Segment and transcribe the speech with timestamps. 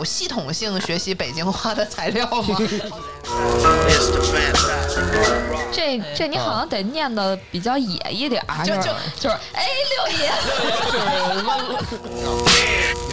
[0.00, 2.56] 有系统性学习北京话的材料吗？
[5.70, 8.88] 这这你好像得念的比较野一点儿，就就就
[9.20, 10.32] 就是哎六爷，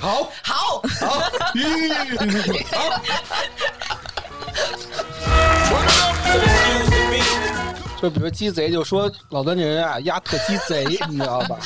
[0.00, 1.20] 好，好，好，
[2.70, 3.02] 好。
[8.00, 11.58] 就比如鸡贼，就说老段这人啊，丫特鸡贼，你知道吧？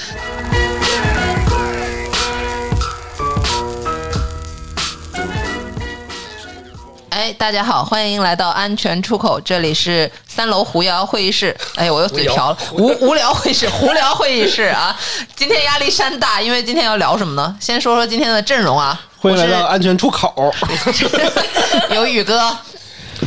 [7.15, 11.57] 哎，大家好，欢迎来到安全出口，这里是三楼胡聊会议室。
[11.77, 14.99] 哎，我又嘴瓢了，无无聊会议室， 胡聊会议室啊。
[15.37, 17.57] 今天压力山大，因为今天要聊什么呢？
[17.61, 20.53] 先说说今天的阵容啊，欢迎来到安全出口。
[21.95, 22.51] 有宇哥，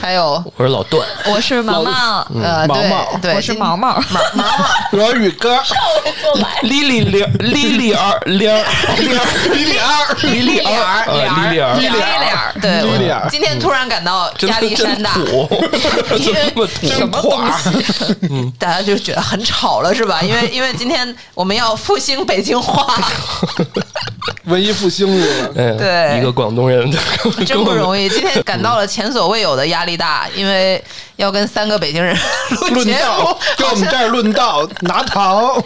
[0.01, 3.17] 还有我是老段，我是毛毛，呃，对毛毛。
[3.21, 4.43] 对，我是今毛毛，毛毛。
[4.43, 4.45] 毛。
[4.91, 5.57] 我是宇哥，
[6.63, 8.63] 莉莉玲，莉莉儿，玲儿，
[8.99, 11.05] 玲儿，李李二，莉莉脸儿。
[11.07, 11.75] 呃脸儿。
[11.75, 18.53] 莉莉儿，脸儿脸儿，对，今天突然感到真压力山大，这么土，什么东西？
[18.59, 20.21] 大家就觉得很吵了，是吧？
[20.21, 22.85] 因为因为今天我们要复兴北京话，
[24.47, 26.89] 文艺复兴是对一个广东人，
[27.45, 28.07] 真不容易。
[28.07, 30.81] 今天感到了前所未有的压力大，因为
[31.17, 32.17] 要跟三个北京人
[32.71, 35.61] 论道，， 跟我们这儿论道，拿糖。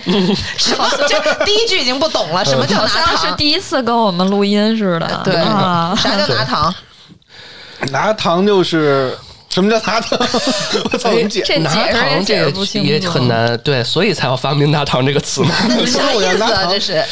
[0.58, 0.90] 什么？
[1.08, 3.18] 这第一句已经不懂了，什么叫好拿糖？
[3.18, 6.74] 像是第一次跟我们录音似的，对，啊，啥叫拿糖？
[7.92, 9.16] 拿糖就是
[9.50, 10.18] 什么叫拿糖？
[10.92, 16.66] 我怎么解拿解释也糖这解释不清也很难，对，所以才要发明拿糖这个词嘛，那是啥意思啊？
[16.68, 17.04] 这是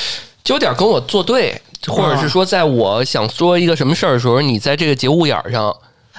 [0.50, 5.69] 就有点跟我作对，或者是说，在我想说一个什么事儿的时候，你在这个节骨眼儿上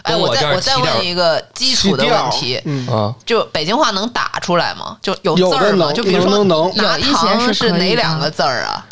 [0.02, 4.96] 哎，跟我再我再儿起点问一个基础的问题，嗯，啊，就北京话能打出来吗？
[5.02, 5.92] 就有字儿吗？
[5.92, 8.86] 就比如说拿有一些糖是哪两个字儿啊？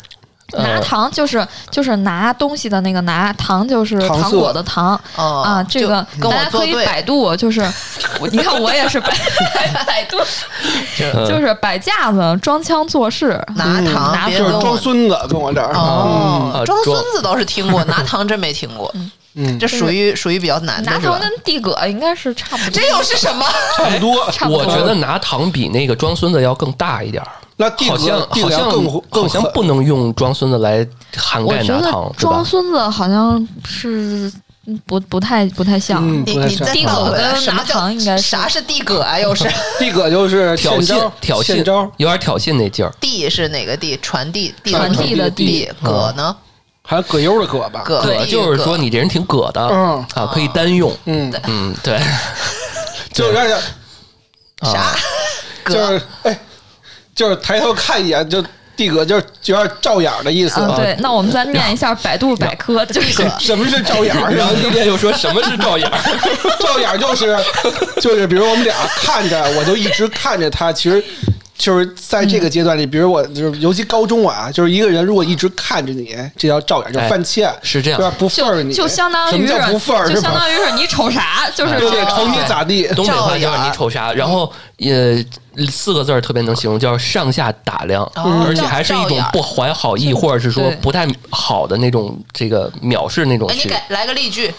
[0.53, 7.61] 拿呃糖就是就是拿东西的那个拿，糖就是糖糖果的糖哦啊，这个大家可以百度，就是
[8.31, 9.09] 你看我也是百
[9.87, 10.17] 百度，
[11.01, 14.59] 嗯就是摆架子装腔作势，拿拿糖，拿就是。
[14.59, 15.73] 装孙子，跟我这儿。
[15.73, 18.93] 哦嗯，装孙子倒是听过， 拿糖真没听过。
[19.35, 22.69] 嗯，这属于属于比较难的，拿糖跟地葛应该是差不多。
[22.71, 23.45] 这又是什么？
[23.77, 24.29] 差不多。
[24.31, 27.29] 差不多我觉得拿糖比那个装孙子要更大一点儿。
[27.61, 30.87] 那地好像地好像更更好像不能用装孙子来
[31.17, 34.31] 涵盖拿糖，装孙子好像是
[34.85, 36.01] 不不太不太像。
[36.01, 39.19] 嗯，你不太像你地葛跟拿回来什么叫糖应该啥是地葛啊？
[39.19, 39.43] 又是
[39.77, 42.91] 地葛就是挑衅，挑衅招，有点挑衅那劲儿。
[43.01, 43.99] 地是哪个地？
[44.01, 46.33] 传递地传递的地地葛呢？
[46.83, 47.81] 还有葛优的葛吧？
[47.83, 50.95] 葛葛就是说你这人挺葛的，嗯啊，可以单用。
[51.03, 51.99] 嗯，嗯，对，
[53.11, 53.49] 就有点
[54.61, 54.95] 啥啊？
[55.69, 56.39] 就是哎，
[57.19, 58.41] 就是抬头看一眼就
[58.77, 60.61] 地格，就是就有点照眼儿的意思。
[60.61, 64.31] 嗯，对，那我们再念一下百度百科， 就是什么是照眼儿？
[64.33, 65.99] 然后丽丽又说什么是照眼儿？
[66.63, 67.37] 照眼儿就是
[67.99, 71.03] 就是，比如我们俩看着，我就一直看着他，其实。
[71.59, 78.15] 就是在这个阶段里，比如我就是，尤其高中啊，就是一个人如果一直看着你，这叫照眼，就犯欠，是这样对吧？
[78.17, 80.07] 不忿儿你，就相当什么于是叫不忿儿？
[80.07, 80.33] 就相？
[80.33, 82.87] 当于是你瞅啥，就是对瞅你咋地？
[82.95, 84.13] 东北话叫照眼儿你瞅啥？
[84.13, 85.21] 然后呃，
[85.69, 93.63] 四个字儿特别能形容，叫上下打量，哦而且还是一种不怀好意，或者是说不太好的那种这个藐视那种哎，你。
[93.69, 94.53] 给来个例句。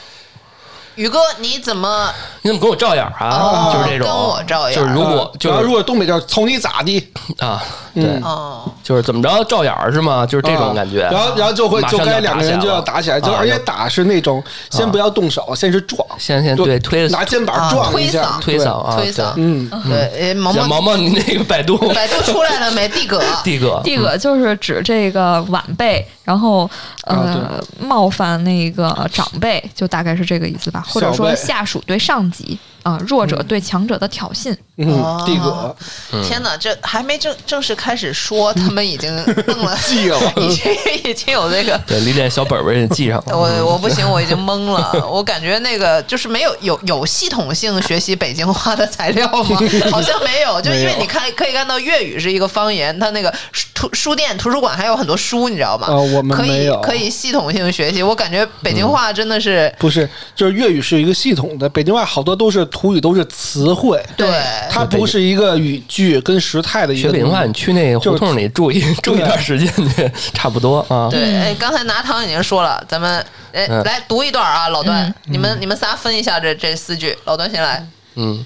[0.97, 2.13] 宇哥，你怎么
[2.43, 3.29] 你怎么跟我照眼儿啊？
[3.31, 7.09] 哦就是这种，跟我照眼儿就是如果就是然后如果东北叫瞅你咋地，
[7.39, 7.63] 啊，
[7.95, 8.71] 对，嗯哦？
[8.83, 10.27] 就是怎么着照眼儿是吗？
[10.27, 11.03] 就是这种啊感觉。
[11.11, 19.17] 然后然后就会马上就该两个人就要要打起来，就而且打是那种先不要动手，先是撞，先先对推拿肩膀啊撞一下，推推搡啊，推搡。
[19.17, 19.33] 对。
[19.37, 22.89] 嗯，对，哎毛毛小毛毛，你那个百度 百度出来了没？
[22.89, 26.69] 地哥， 地哥，地哥就是指这个晚辈，然后
[27.05, 34.57] 呃冒犯那个长辈，就大概是这个意思吧，或者说下属对上级啊、弱者对强者的挑衅。
[34.83, 34.87] 嗯，
[35.27, 35.77] 地葛
[36.25, 39.15] 天哪，这还没正正式开始说，他们已经
[39.47, 40.73] 弄了，记了 已经
[41.05, 41.79] 已经有那个。
[41.87, 43.37] 对，李典小本本也记上了。
[43.37, 45.07] 我我不行，我已经懵了。
[45.07, 49.59] 我感觉那个就是没有有有系统性学习北京话的材料吗？
[49.91, 53.31] 好像没有，就因为你看可以看到粤语是一个方言，它那个
[53.75, 55.89] 图书店、图书馆还有很多书，你知道吗？
[55.89, 58.03] 啊我们可以没有可以系统性学习。
[58.03, 64.29] 我感觉北京话真的是不是，就是粤语是一个系统的，北京话好多都是土语，都是词汇，对。
[64.71, 71.09] 它不是一个语句跟时态的一个学北京话，你去那个胡同里住一住一段时间去， 差不多啊。
[71.11, 73.83] 对，哎，刚才拿糖已经说了，咱们哎嗯。
[73.85, 77.87] 来读一段啊，老段嗯，你们你们仨分一下这这四句，老段先来。
[78.15, 78.45] 嗯，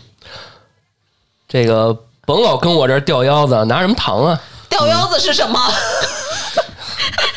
[1.49, 1.97] 这个
[2.27, 4.41] 甭老跟我这儿吊腰子，拿什么糖啊？
[4.69, 5.59] 吊腰子是什么？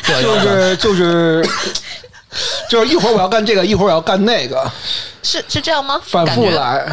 [0.04, 0.44] 吊腰子。
[0.44, 1.48] 就是就是
[2.68, 4.70] 就是一会儿我要干这个，一会儿我要干那个，
[5.22, 6.00] 是是这样吗？
[6.04, 6.86] 反复来。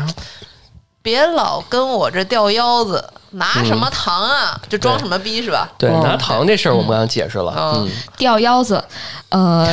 [1.01, 5.69] 别老跟我这掉腰子，拿什么糖啊，就装什么逼是吧？
[5.77, 8.83] 对，哦拿糖这事儿我们刚解释了，嗯嗯，吊腰子，
[9.29, 9.71] 呃，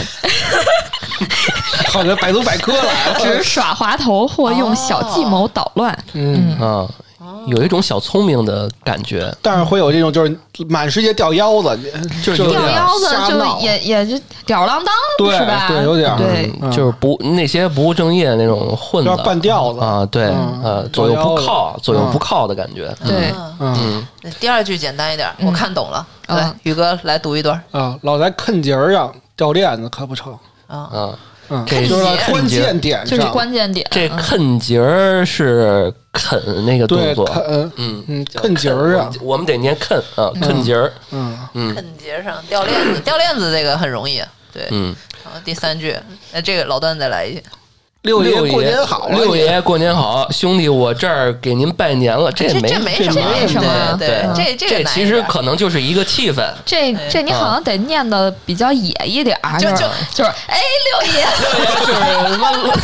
[1.88, 3.16] 好像百度百科来了。
[3.24, 5.98] 只耍滑头或用小计谋捣乱。
[6.12, 6.86] 嗯，啊，
[7.46, 10.38] 有一种小聪明的感觉，但是会有这种就是
[10.68, 11.78] 满世界掉腰子，
[12.22, 14.16] 就是有点吊腰子就也也就
[14.46, 15.66] 吊儿郎当，对是吧？
[15.68, 16.16] 对有点儿。
[16.16, 20.60] 对，嗯就是不那些不务正业那种混子半吊子啊，对，嗯。
[20.62, 23.32] 呃，左右不靠，左右不靠的感觉，对。
[23.58, 23.76] 嗯。
[24.22, 24.32] 嗯。
[24.38, 25.46] 第二句简单一点，嗯。
[25.48, 26.06] 我看懂了。
[26.28, 26.38] 嗯。
[26.38, 27.60] 来，宇哥来读一段。
[27.72, 30.32] 啊，老在坑节儿上掉链子可不成。
[30.66, 31.18] 啊，啊，
[31.52, 33.86] 嗯，这就是关键点就是上，关键点。
[33.90, 44.22] 这嗯啃节儿是啃那个动对作，啃，嗯嗯，叫坑节儿啊我们，我们得念啃啊，啃节儿，嗯，嗯啃节上掉链子，掉链子这个很容易。
[44.52, 44.94] 对，嗯，
[45.24, 45.94] 然后第三句，
[46.32, 47.42] 那这个老段再来一句。
[48.02, 56.42] 六爷过年好啊，六爷过年好，兄弟，我这儿给您拜年了，这没这这没什么，没什么对对这这其实可能就是一个气氛。
[56.66, 60.60] 这这你好像得念的比较野一点儿，就就就是哎
[60.90, 61.26] 六爷，
[61.78, 61.92] 就是
[62.32, 62.74] 什么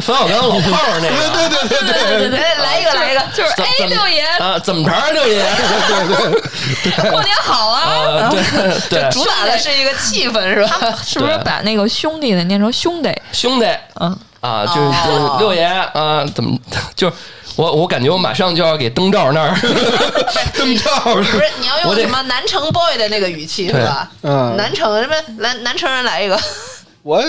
[0.00, 5.42] 冯小刚老炮儿那个，对对对对对对，来来一个来一个就是哎六爷啊，怎么着啊，六爷？
[7.10, 7.80] 过年好啊！
[7.80, 8.40] 啊，对
[8.88, 10.96] 对，主打的是一个气氛是吧？
[11.04, 13.12] 是不是把那个兄弟的念成兄弟？
[13.32, 13.66] 兄弟
[14.00, 16.56] 嗯，啊，就是就六爷啊，怎么
[16.94, 17.10] 就
[17.56, 19.54] 我我感觉我马上就要给灯罩那儿
[20.56, 24.10] 灯罩不是 你要我得用什么南城 boy 的那个语气是吧？
[24.22, 26.38] 嗯南城什么南南城人来一个，
[27.02, 27.22] 我。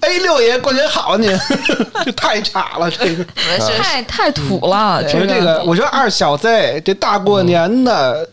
[0.00, 1.34] 哎，六爷过年好啊您，
[2.04, 3.24] 这太差了，这个。
[3.78, 6.46] 太太土了，我这说这个，我觉得二小子，
[6.84, 8.28] 这大过年的，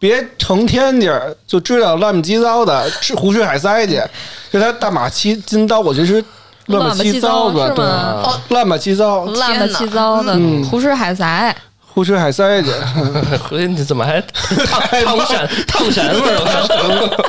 [0.00, 4.02] 别成天地儿就知道乱七八糟的吃胡吃海塞去，
[4.50, 6.24] 就他大马七金刀，我觉得是
[6.66, 10.64] 乱七八糟的，乱七八糟是对乱七八糟，乱八七糟的嗯。
[10.64, 11.54] 胡吃海塞。
[11.92, 12.70] 胡吃海塞去。
[13.48, 14.20] 回去你怎么还
[14.66, 17.20] 烫烫闪烫闪味儿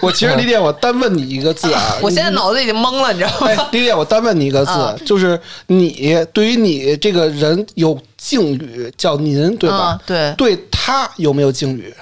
[0.00, 9.98] 我其实李典，我单问你一个字啊，我现在脑子已经懵了，你知道哎吗？，李典，我单问你一个字啊，就是你对于你这个人有敬语叫您，对吧？
[9.98, 10.00] 嗯？
[10.06, 10.34] 对。
[10.36, 11.92] 对他有没有敬语？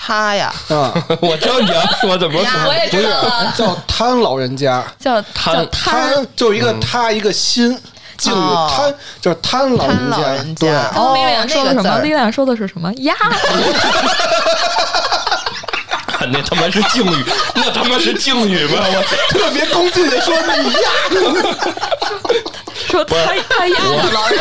[0.00, 0.94] 他呀，啊？
[1.20, 7.76] 我知道你要说怎么说，我也不是知道，叫贪老人家，叫贪叫贪贪就是一个他一个心。
[8.18, 8.70] 敬语哦。
[8.76, 10.90] 贪就是贪老贪老人家。
[10.92, 11.82] 刚刚李哦亮说的什么？
[11.82, 12.02] 那个字儿。
[12.02, 12.92] 李亮说的是什么？
[12.98, 13.14] 呀，
[16.30, 17.24] 那他妈是敬语，
[17.54, 18.84] 那他妈是敬语吗？
[18.84, 19.02] 我
[19.38, 20.90] 特别恭敬的说你呀，
[22.88, 23.14] 说他
[23.48, 24.38] 他鸭的老人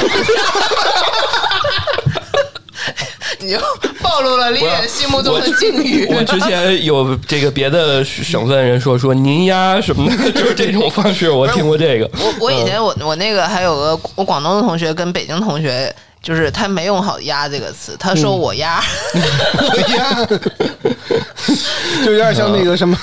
[3.40, 3.58] 你就
[4.02, 6.06] 暴露了李远心目中的境遇。
[6.08, 12.10] 我之前有这个别的省份人说说您呀什么的，就是这种方式，我听过这个。
[12.20, 20.26] 我我以前我我那个还有个我广东的同学跟北京同学，就是他没用好“鸭”这个词，他说我鸭，我压，
[22.04, 22.98] 就有点像那个什么，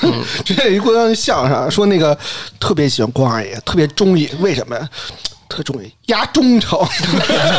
[0.44, 2.16] 之前有一郭德纲相声说那个
[2.58, 4.88] 特别喜欢关二爷，特别中意，为什么呀？
[5.54, 6.76] 特中意压忠诚，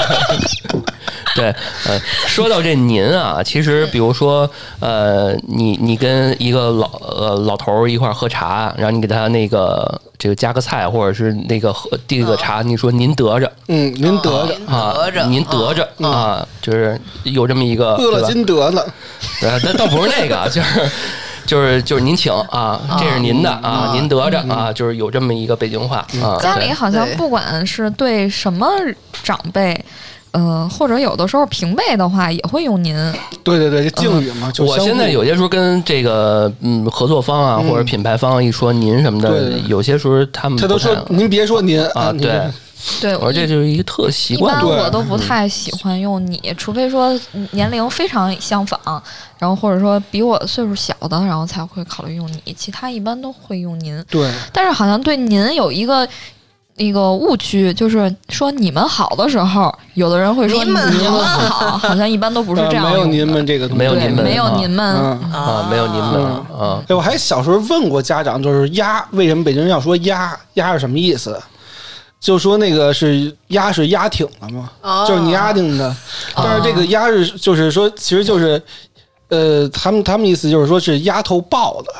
[1.33, 1.45] 对，
[1.87, 1.97] 呃，
[2.27, 4.49] 说到这您啊，其实比如说，
[4.81, 13.49] 呃，你你跟一个老呃老头儿一块儿喝茶，然后你给他那个这个加个菜，或者是那个喝递个茶，你说您得着？
[13.69, 14.93] 嗯，您得着，啊
[15.29, 15.87] 您得着。
[16.05, 18.85] 啊，就是有这么一个饿了金得了，
[19.41, 20.91] 呃，但倒不是那个，就是
[21.45, 26.37] 就是就是您请啊，这是您的啊，您得着啊，就是有这么一个北京话啊。
[26.41, 28.67] 家里好像不管是对什么
[29.23, 29.79] 长辈，
[30.31, 32.95] 呃，或者有的时候平辈的话，也会用您。
[33.43, 37.69] 对对对，这敬语嘛，就我现在有些时候跟这个嗯合作方啊嗯。
[37.69, 42.41] 或者品牌方一说您什么的对，有些时候他们他都说您别说您啊，您对，
[43.01, 44.85] 对，我说这就是一个特习惯一惯般。
[44.85, 47.17] 我都不太喜欢用你，除非说
[47.51, 48.79] 年龄非常相仿，
[49.39, 54.03] 然后或者说比我岁数小的，然后才会考虑用你，其他一般都会用您。
[54.09, 56.07] 对，但是好像对您有一个
[56.77, 61.09] 那个误区，就是说你们好的时候，有的人会说你们
[61.49, 65.31] 好，好像一般都不是这样呃没有您们这个没有您们没有啊您们，嗯。
[65.31, 70.37] 啊，没有您们啊，哎，我还小时候问过家长，就是鸭为什么北京人要说鸭？
[70.55, 71.41] 鸭是什么意思？
[72.25, 75.95] 就说那个是鸭是鸭挺了嘛，哦就是你鸭挺的。
[76.35, 78.59] 但是这个鸭是就是说，其实就是，
[79.27, 81.93] 呃，他们他们意思就是说是丫头抱的，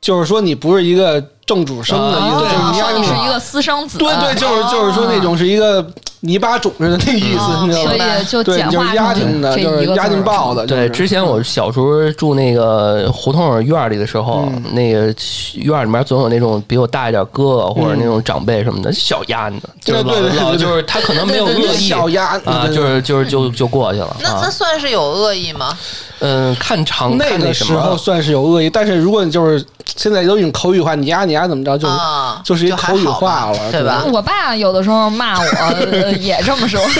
[0.00, 5.84] 就是说你不是一个正主生的意思，啊就是你是一个私生子，对对，就是就是说那种是一个
[6.20, 8.04] 泥巴种似的那个意思，哦你知道所吗？
[8.20, 10.66] 以就对，就是简化成压挺的，就是压一个字儿挺爆的。
[10.66, 15.14] 对，之前我小时候住那个胡同院里的时候，嗯那个
[15.54, 24.50] 院里面总有那种比我大一点哥哥或者那种长辈什么的，小鸭子，就是老对对对就是他可能没有恶意小鸭子啊，就是就是就就过去了那那啊。
[24.50, 25.76] 算是有恶意吗？
[26.20, 29.64] 嗯，看长那看那个时候算是有恶意，但是如果你就是
[29.96, 34.02] 现在都用口语化，你丫你丫怎么着，就是啊，就是一口语化了，对吧？
[34.12, 35.44] 我爸有的时候骂我，
[35.92, 36.80] 呃也这么说。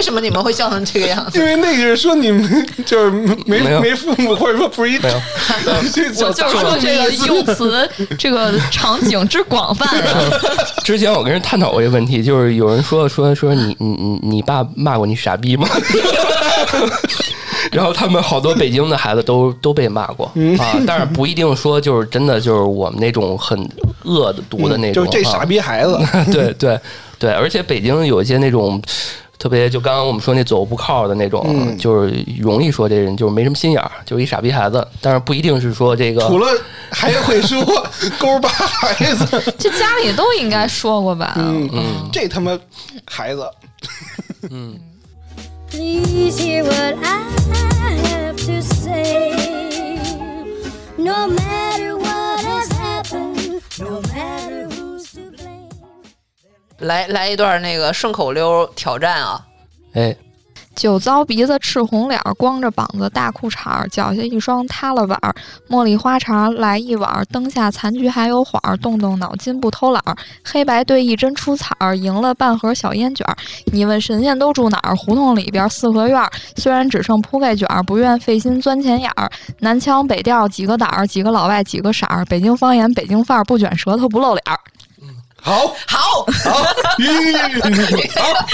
[0.00, 1.38] 为什么你们会笑成这个样子？
[1.38, 3.10] 因为那个是说你们 就是
[3.44, 5.16] 没没没父母，或者说不是一没有
[6.26, 7.86] 我就是说这个用词，
[8.18, 10.04] 这个场景之广泛呀。
[10.82, 15.68] 之前我跟人探讨过一个问题，就是有人说说说你你你你爸骂过你傻逼吗？
[17.70, 20.24] 然后他们好多北京的孩子都都被骂过
[20.58, 23.58] 啊，但是不一定说就是真的就是我们那种很
[24.04, 25.98] 恶毒的那种，嗯就是这傻啊逼孩子，
[26.32, 26.80] 对对
[27.18, 28.80] 对，而且北京有一些那种
[29.40, 36.46] 特别，就刚刚我们说那走不靠的那种，嗯就是容易说这人就是没什么心眼儿，就是一傻逼孩子，但是不一定是说这个除了
[36.90, 37.58] 还会说
[38.20, 39.24] 勾巴孩子，
[39.58, 41.32] 这家里都应该说过吧？
[41.38, 42.56] 嗯嗯，这他妈
[43.06, 43.42] 孩子，
[45.70, 47.22] Please hear what I
[48.02, 49.30] have to say.
[50.98, 54.69] No matter what has happened, no matter who's to blame.
[56.80, 59.46] 来来一段那个顺口溜挑战啊！
[59.94, 60.16] 哎，
[60.74, 65.34] 酒糟鼻子赤红脸儿，光着膀子大裤衩儿，脚下一双塌了碗儿，
[65.68, 73.36] 茉莉花茶来一碗儿，灯下残局还有缓儿，动动脑筋不偷懒儿，黑白对弈真出彩儿，赢了半盒小烟卷儿。
[73.72, 74.96] 你问神仙都住哪儿？
[74.96, 79.30] 胡同里边儿四合院儿，虽然只剩铺盖卷儿，不愿费心钻钱眼儿。
[79.58, 84.58] 南腔北调几个胆儿，几个老外几个色儿，北京方言北京范儿，不卷舌头不露脸儿。
[85.42, 85.74] 好。
[85.86, 86.64] 好，好，
[86.98, 88.20] 咦。
[88.20, 88.46] 好，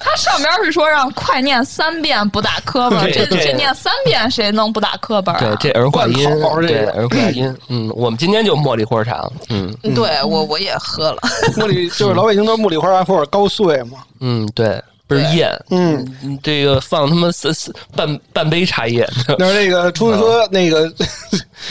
[0.00, 5.56] 他上边是说让快念三遍不打磕巴，这这念三遍谁能不打磕巴啊？
[5.60, 6.24] 对，这儿化音
[6.60, 6.92] 对个。
[6.92, 9.74] 儿化音，嗯，我们今天就茉莉花茶，嗯。
[9.94, 11.18] 对我我也喝了，
[11.56, 19.06] 茉莉就是老北京都是茉莉花或者高碎嘛，嗯，对，倍儿艳，嗯，嗯这个放他妈三三半半杯茶叶，
[19.38, 20.90] 那是那个出租车那个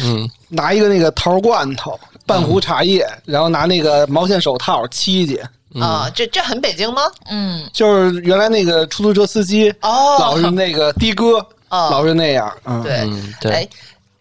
[0.03, 5.41] 嗯， 拿一个那个桃罐头半壶茶叶，然后拿那个毛线手套沏去。
[5.79, 7.03] 啊，这这很北京吗？
[7.29, 10.17] 嗯，就是原来那个出租车司机，哦。
[10.19, 11.37] 老是那个的哥，
[11.69, 11.89] 哦。
[11.91, 13.51] 老是那样，嗯，对，嗯对。
[13.51, 13.67] 哎，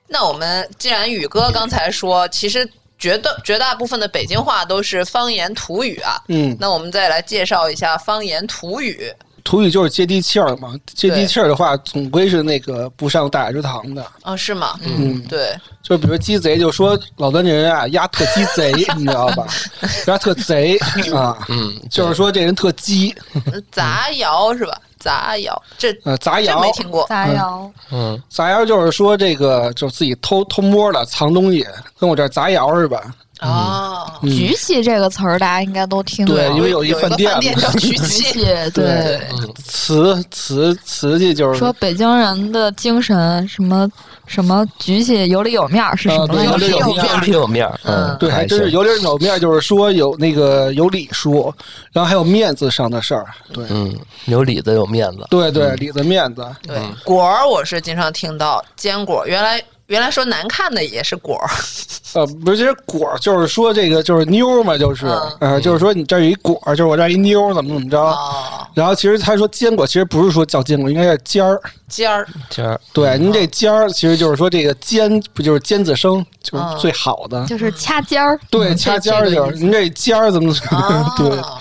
[0.07, 9.11] 那我们既然宇哥刚才说，其实绝大绝大部分的北京话都是方言土语啊，嗯，那我们再来介绍一下方言土语。
[9.47, 14.05] 土语就是接地气儿嘛，接地气儿的话，总归是那个不上大雅之堂的。
[14.25, 14.75] 哦，是吗？
[14.83, 19.47] 嗯，对，就比如鸡贼，就说老端这人啊，丫特鸡贼，你知道吧？
[20.09, 20.77] 丫特贼
[21.15, 23.15] 啊，嗯， 就是说这人特鸡，
[23.71, 24.77] 杂谣是吧？
[24.99, 27.07] 杂谣，这呃，杂真谣没听过。
[27.07, 31.65] 杂谣，嗯杂谣就是说这个就自己偷偷摸的藏东西，
[32.01, 33.15] 跟我这儿杂谣是吧？
[33.41, 34.31] 哦，嗯。
[34.31, 36.35] 局气这个词儿大家应该都听过。
[36.35, 38.45] 对因为有一有饭店叫局局气。
[38.73, 39.21] 对。
[39.65, 41.59] 瓷瓷瓷器就是。
[41.59, 43.89] 说北京人的精神什么
[44.27, 46.45] 什么局气有里有面儿是什么？
[46.45, 51.53] 有里有面有里有面儿，嗯，对，还真是有，里有面，就是说有那个有理数，
[51.93, 53.65] 然后还有面子上的事儿，对。
[53.71, 61.49] 嗯，有里子有面子，对对，里子面子，对，果儿我是经常听到坚果，原来原来说难看的也是果儿。
[62.15, 65.07] 呃，不是，其实果儿就是说这个就是妞嘛，就是
[65.41, 68.01] 嗯呃，就是说你这儿有一果儿，就是我这儿一妞，怎么怎么着。
[68.01, 71.61] 哦，然后其实他说坚果，其实不是说叫坚果，应该叫尖儿。
[71.89, 77.45] 尖儿尖儿对，您这尖儿其实就是说这个尖，不就是尖子生，就是嗯最好的。
[77.47, 78.39] 就是掐尖儿。
[78.51, 81.15] 对，嗯掐尖儿就是您这尖儿怎么怎么？
[81.19, 81.59] 对，哦，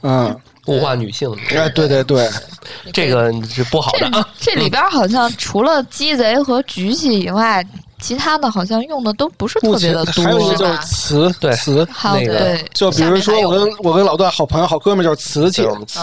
[0.02, 2.28] 嗯，物化女性，哎，对对对，
[2.92, 4.28] 这个是不好的啊。
[4.38, 7.66] 这里边好像除了鸡贼和局气以外，
[8.00, 10.24] 其他的好像用的都不是特别的多。
[10.24, 11.52] 还有一个就是是吧瓷，对。
[11.56, 16.00] 瓷，还有那个对，就比如说我跟我跟老段好朋友好哥们儿就是瓷器对，我，们词。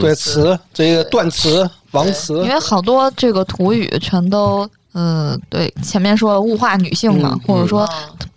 [0.00, 7.88] 对瓷，这个断瓷、王瓷因，为好多这个土语全都，嗯，对，前面说物化女性嘛，嗯或者说
[8.20, 8.28] 嗯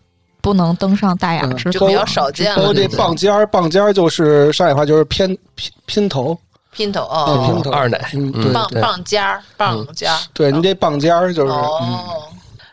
[0.42, 2.58] 不能登上大雅嗯之就比较少见了。
[2.58, 6.38] 包括这棒尖儿，棒尖儿就是上海话就是偏拼拼头，
[6.72, 7.72] 拼头对哦，拼头。
[7.72, 8.12] 二奶，
[8.54, 10.18] 棒棒尖儿，棒尖儿。
[10.34, 12.24] 对你这棒尖儿就是，嗯，哦，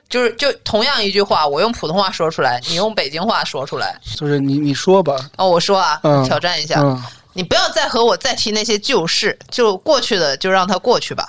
[0.09, 4.01] 就是就同样一句话，我用普通话说出来，你用北京话说出来。
[4.17, 6.25] 就是你你说吧，哦，我说啊，嗯。
[6.25, 7.03] 挑战一下，嗯，
[7.35, 11.29] 你不要再和我再提那些旧事，就过去的就让它过去吧。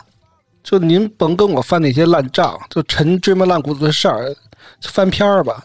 [0.64, 4.36] 就您甭跟我翻那些烂账，就陈芝麻烂谷子的事儿，
[4.84, 5.64] 翻篇儿吧。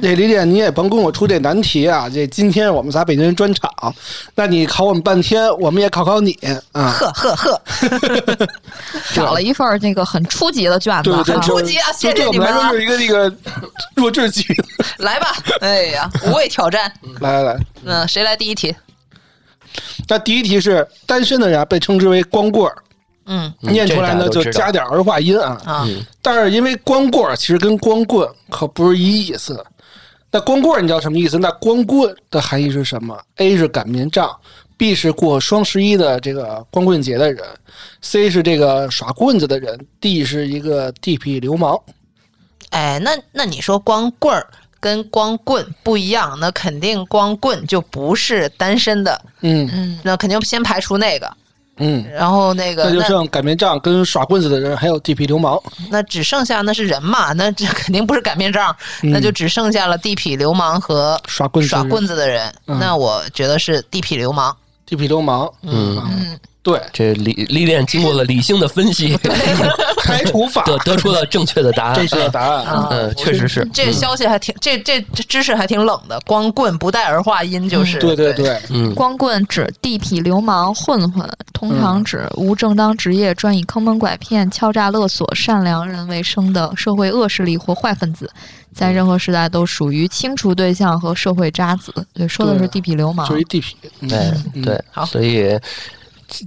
[0.00, 2.08] 这李姐，你也甭跟我出这难题啊！
[2.08, 3.70] 这今天我们仨北京人专场，
[4.34, 6.32] 那你考我们半天，我们也考考你
[6.72, 6.90] 啊！
[6.98, 7.62] 呵呵呵，
[9.12, 13.36] 找了一份儿这个很初级的卷子对对对，啊，初级啊就谢谢对我们来你们啊说是一个那个
[13.94, 14.64] 弱智级的。
[15.04, 15.36] 来吧！
[15.60, 16.90] 哎呀，无畏挑战。
[17.20, 18.74] 来来来，嗯，谁来第一题？
[20.08, 22.76] 那第一题是单身的人啊被称之为光棍儿，
[23.26, 25.60] 嗯嗯念出来呢就加点儿儿化音啊。
[25.66, 25.88] 啊，
[26.22, 29.62] 但是因为光棍儿其实跟光棍可不是一意思。
[30.32, 31.38] 那光棍儿你知道什么意思？
[31.38, 34.34] 那光棍的含义是什么？A 是擀面杖
[34.78, 37.44] ，B 是过双十一的这个光棍节的人
[38.00, 41.78] ，C 是这个耍棍子的人，D 是一个地痞流氓。
[42.70, 44.46] 哎，那那你说光棍儿
[44.80, 51.30] 跟光棍不一样，那肯定光棍就不是单身的，嗯嗯，那肯定先排除那个，
[51.78, 55.58] 嗯，然后那个那就剩擀面杖跟耍棍子的人，还有地痞流氓。
[55.90, 62.54] 那只剩下那是人嘛，那这肯定不是擀面杖，嗯那就只剩下了地痞流氓和耍棍子的人耍棍子的人。
[62.66, 64.54] 嗯那我觉得是地痞流氓。
[64.84, 65.50] 地痞流氓。
[65.62, 69.16] 嗯，对，这历历练经过了理性的分析
[70.04, 71.94] 排除法得得出了正确的答案。
[71.96, 72.88] 正确的答案啊。
[72.90, 73.68] 嗯，确实是。
[73.72, 76.20] 这消息还挺，这这这知识还挺冷的。
[76.24, 88.30] 光棍不带儿化音就是，对对对，嗯，光棍指地痞流氓、混混，通常指无正当职业、专以坑蒙拐骗、敲诈勒索善良人为生的社会恶势力或坏分子，
[88.72, 91.92] 在任何时代都属于清除对象和社会渣子。
[92.14, 93.74] 对，说的是地痞流氓属于地痞。
[94.00, 95.58] 嗯对，好所以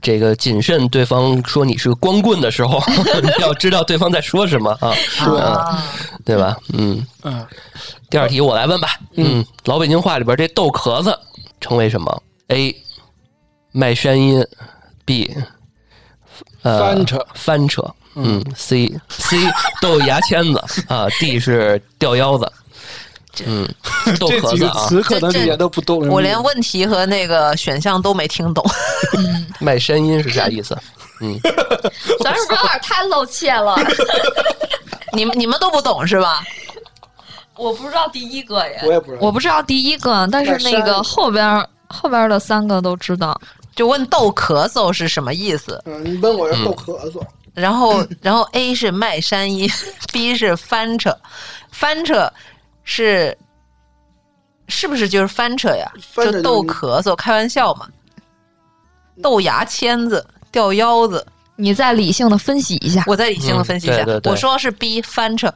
[0.01, 2.81] 这个谨慎对方说你是个光棍的时候，
[3.21, 5.83] 你要知道对方在说什么啊，对啊，
[6.25, 6.57] 对吧？
[6.73, 7.45] 嗯，嗯，
[8.09, 8.89] 第二题我来问吧。
[9.15, 11.17] 嗯，老北京话里边这豆壳子
[11.61, 12.75] 称为什么？A.
[13.71, 14.45] 卖山音
[15.05, 15.35] ，B.
[16.63, 17.83] 呃翻车翻车。
[18.15, 19.37] 嗯，C C
[19.81, 22.49] 豆牙签子啊，D 是吊腰子。
[23.45, 23.67] 嗯，
[24.19, 26.07] 豆这壳子啊，几个词可能都不懂。
[26.09, 28.63] 我连问题和那个选项都没听懂。
[29.59, 30.77] 卖山音是啥意思？
[31.21, 31.39] 嗯
[32.21, 33.75] 咱是不是有点太露怯了？
[35.13, 36.43] 你们你们都不懂是吧？
[37.55, 39.19] 我不知道第一个耶我也不知道。
[39.25, 43.39] 我不知道第一个，但是那个后边儿后边儿的三个都知道。
[43.75, 45.81] 就问逗咳嗽是什么意思？
[45.85, 47.21] 嗯，你问我是豆咳嗽，
[47.53, 49.69] 然后然后 A 是卖山音，
[50.11, 51.17] B 是翻扯，
[51.71, 52.29] 翻车
[52.85, 53.37] 是
[54.69, 55.91] 是不是就是翻车呀？
[56.01, 57.87] 翻就逗咳嗽，开玩笑嘛。
[59.21, 63.03] 豆芽签子，吊腰子，你再理性的分析一下。
[63.07, 65.53] 我再理性的分析一下，嗯对对对我说是 B 翻车，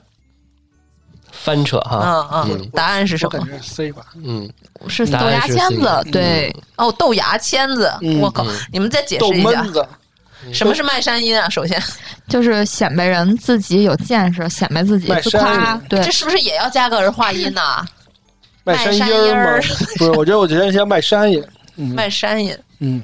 [1.32, 2.30] 翻车哈。
[2.46, 3.32] 嗯嗯，答案是什么？
[3.34, 4.06] 我感觉是 C 吧。
[4.16, 4.50] 嗯，
[4.88, 8.46] 是豆芽签子，对，哦，豆芽签子，嗯我靠！
[8.72, 9.88] 你们再解释一下闷，子，
[10.54, 11.50] 什么是卖山音啊？
[11.50, 11.82] 首先，
[12.30, 15.76] 就是显摆人自己有见识，显摆自己自夸。
[15.90, 17.62] 对这，是不是也要加个儿化音呢？
[18.64, 19.68] 卖山音儿吗？
[19.98, 21.44] 不是，我觉得我觉得像卖山音。
[21.78, 23.02] 嗯卖山音，嗯，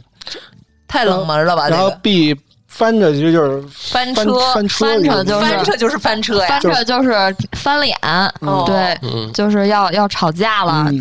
[0.88, 1.69] 太冷门了吧？
[1.69, 2.36] 然后 B
[2.67, 6.62] 翻着其实就是翻翻车，翻车就是翻车就是翻车呀翻。
[6.62, 7.98] 车就是翻脸，
[8.41, 10.91] 哦对，嗯就是要要吵架了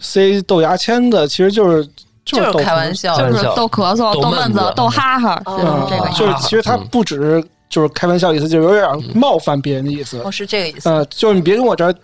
[0.00, 1.86] ，，C 豆芽签子，其实就是
[2.26, 6.18] 就就是开玩笑，就是逗咳嗽、逗闷子逗哈哈，哦就是这个啊，意思。
[6.18, 8.84] 就是其实他不只是就是开玩笑意思，就有点
[9.14, 10.30] 冒犯别人的意思哦，。
[10.30, 10.88] 是这个意思。
[10.90, 11.94] 呃，就是你别跟我这儿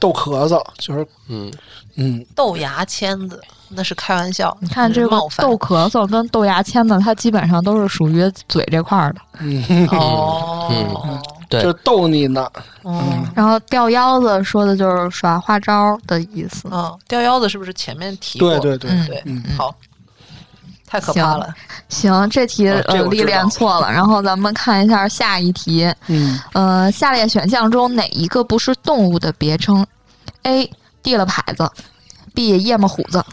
[0.00, 1.52] 逗咳嗽，就是嗯，
[1.96, 9.20] 嗯，豆芽签子那是开玩笑，你看这个冒犯逗咳嗽跟豆芽签子，它基本上都是属于嘴这块儿的。
[9.90, 10.70] 哦，
[11.48, 12.48] 对就逗你呢。
[12.84, 16.68] 嗯然后吊腰子说的就是耍花招的意思。
[16.70, 18.58] 嗯，吊腰子是不是前面提过？
[18.58, 19.74] 对对对，嗯对嗯好，
[20.86, 21.54] 太可怕了。
[21.88, 25.92] 行，这题呃历练错了，然后咱们看一下下一题。
[26.06, 29.86] 嗯，呃，下列选项中哪一个不是动物的别称
[30.42, 30.70] ？A.
[31.02, 31.70] 地了牌子
[32.34, 32.58] ，B.
[32.58, 33.24] 夜么虎子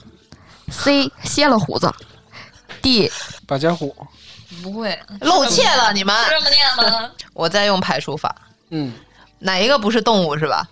[0.70, 1.12] ，C.
[1.24, 1.92] 歇了虎子
[2.84, 3.12] ，D.
[3.48, 3.96] 把家虎，
[4.62, 7.10] 不会露怯了你们，这么念吗？
[7.34, 8.36] 我在用排除法，
[8.70, 8.94] 嗯，
[9.40, 10.68] 哪一个不是动物是吧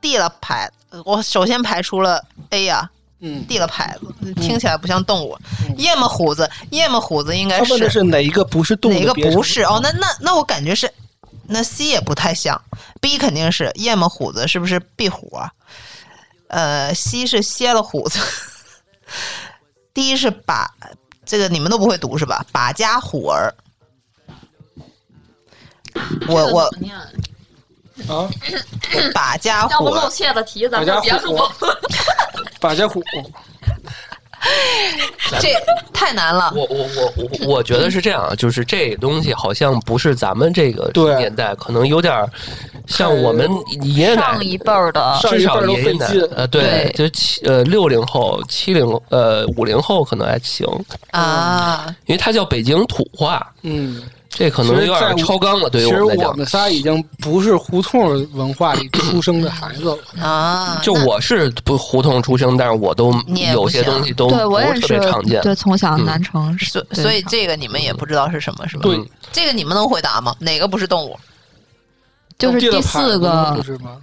[0.00, 0.70] ？？D 了牌，
[1.04, 2.88] 我首先排除了 A 呀、
[3.20, 5.38] 嗯，递了牌子，听起来不像动物。
[5.76, 9.32] 夜幕虎子，夜幕虎子应该他问的是哪一个不是动物哪个称？
[9.32, 9.62] 不是？
[9.62, 10.92] 哦，那那那我感觉是，
[11.46, 12.60] 那 C 也不太像
[13.00, 15.50] ，B 肯定是夜幕虎子，是不是壁虎啊？
[16.48, 18.20] 呃，C 是歇了虎子
[19.92, 20.70] ，D 是把
[21.26, 22.44] 这个你们都不会读是吧？
[22.52, 23.52] 把家虎儿。
[26.28, 26.60] 我我
[28.08, 28.28] 啊，
[29.14, 31.48] 把家要不露虎儿，怯的题，咱们别虎录。，
[32.60, 33.02] 百家虎，
[35.40, 35.48] 这
[35.92, 36.52] 太难了。
[36.54, 41.16] 我我我我我觉得是这样，啊，就是这东西好像不是咱们这个对。
[41.16, 42.30] 年代，可能有点儿
[42.86, 43.48] 像我们
[43.82, 50.66] 爷爷奶上一辈儿的上至少一辈儿都费爷爷奶劲呃，对对，就七呃六零后、七零呃五零后可能还行，
[51.10, 56.30] 啊，因为它叫北京土话，嗯，这可能有点超纲了，对于其实我们来讲。
[56.30, 59.98] 我们仨已经不是胡同文化里出生的孩子了。
[60.22, 63.14] 啊，就我是不胡同出生，但是我都
[63.52, 65.40] 有些东西都不对我也是特别常见。
[65.40, 68.82] 对，从小嗯南城，所对所以这个你们也不知道是什么，是吧？
[68.82, 70.34] 对，这个你们能回答吗？
[70.38, 71.18] 哪个不是动物？
[72.38, 73.56] 就是第四个？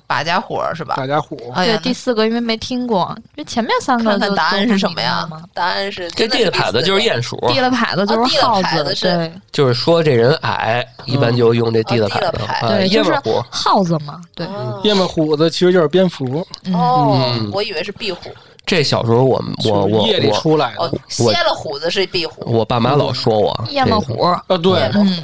[0.08, 0.96] 把家伙是吧？
[0.98, 5.28] 把家伙，对哎呀，第四个，因为没听过，因为前面三个看看答案是什么呀？
[5.54, 9.32] 答案是这地的牌子就是鼹鼠，地的牌子就是耗子，对。
[9.52, 12.20] 就是说这人矮，一般就用这地的哦牌
[12.62, 12.68] 子。
[12.68, 13.14] 对，就是。
[13.50, 14.82] 耗子嘛，对，哦。
[14.84, 18.20] 夜幕虎子其实就是蝙蝠，哦嗯，我以为是壁虎。
[18.66, 25.24] 这小时候我们我我是夜里我出来哦的。，歇了虎子是壁虎，我爸妈老说我夜幕虎，啊，对，嗯，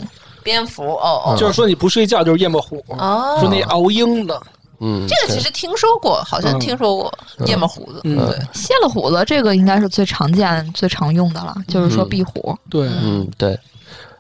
[0.50, 0.84] 蝙蝠。
[0.84, 1.36] 哦哦。
[1.38, 4.42] 就是说你不睡觉就是夜猫虎，哦，说那熬鹰的，
[4.80, 7.14] 嗯，这个其实听说过，好像嗯听说过
[7.46, 8.02] 夜猫虎子。
[8.04, 8.18] 嗯。
[8.18, 12.58] 对，蝎了虎子这个应该是最常见、最常用的了，就是说壁虎。
[12.70, 13.58] 对，嗯对，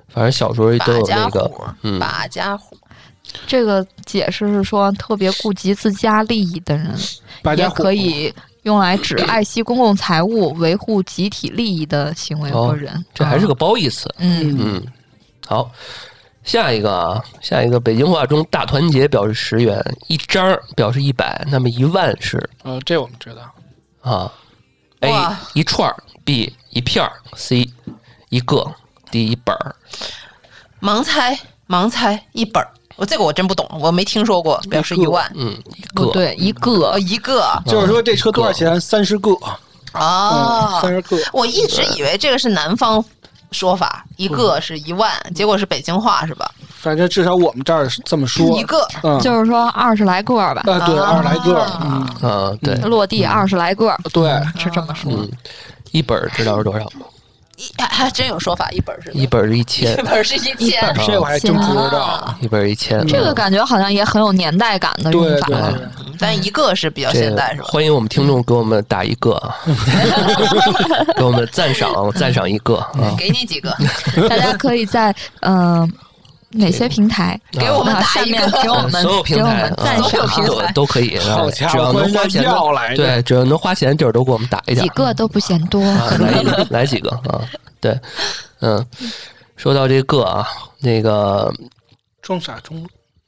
[0.07, 1.97] 反正小时候都把家有那个虎，嗯。
[1.99, 2.77] 把家虎。
[3.45, 6.97] 这个解释是说，特别顾及自家利益的人，
[7.55, 12.91] 也可以用来指爱惜公共财物、维护集体利益的行为和人。
[12.91, 14.09] 哦这还是个啊褒义词。
[14.17, 14.83] 嗯，嗯，
[15.45, 15.69] 好，
[16.49, 23.41] 下一个啊，下一个北京话中大团结表示十元，一张表示一百，那么一万是呃，这我们知道。
[24.01, 24.33] 啊
[25.01, 27.69] ，A 哇一串儿，B 一片儿，C
[28.29, 28.65] 一个
[29.11, 29.75] ，D 一本儿。
[30.81, 32.67] 盲猜，盲猜一本儿。
[32.95, 35.31] 我这个我真不懂，我没听说过，表示一万。
[35.35, 38.81] 嗯，一个对，一个哦，一个就是说这车多少钱？
[38.81, 39.29] 三十个，
[39.93, 41.15] 哦嗯，三十个。
[41.31, 43.05] 我一直以为这个是南方
[43.51, 46.49] 说法，一个是一万，结果是北京话是吧？
[46.79, 48.57] 反正至少我们这儿是这么说。
[48.57, 55.11] 一个嗯，就是说二十来个吧，啊，对，啊二十来个，嗯，啊，对，落地二十来个，对，是这么说。
[55.11, 55.29] 嗯，
[55.91, 57.05] 一本儿知道是多少吗？
[57.57, 60.95] 一还 还真有说法，一本儿是一本儿是一千一，本是一千。
[61.05, 61.99] 这我还真不知道。
[61.99, 63.05] 啊一本儿一千。
[63.05, 65.47] 这个感觉好像也很有年代感的用法。
[66.19, 67.67] 但一个是比较现代是吧？
[67.69, 69.55] 欢迎我们听众给我们打一个啊，
[71.15, 73.75] 给我们赞赏赞赏一个 啊，给你几个，
[74.29, 75.89] 大家可以在嗯、呃
[76.51, 78.67] 哪些平台给我们啊打一下面给。
[78.67, 82.43] 我们所有平给我台赞赏所有平台都都可以，啊好家伙只要能花钱
[82.95, 85.79] 对，只要能花钱地儿都给我们打一点几个都不嫌多。
[85.83, 87.39] 啊，来来几个啊，
[87.79, 87.95] 对，
[88.61, 88.83] 嗯，
[89.57, 90.47] 说到这个啊，
[90.79, 91.53] 那个
[92.23, 92.83] 装傻充。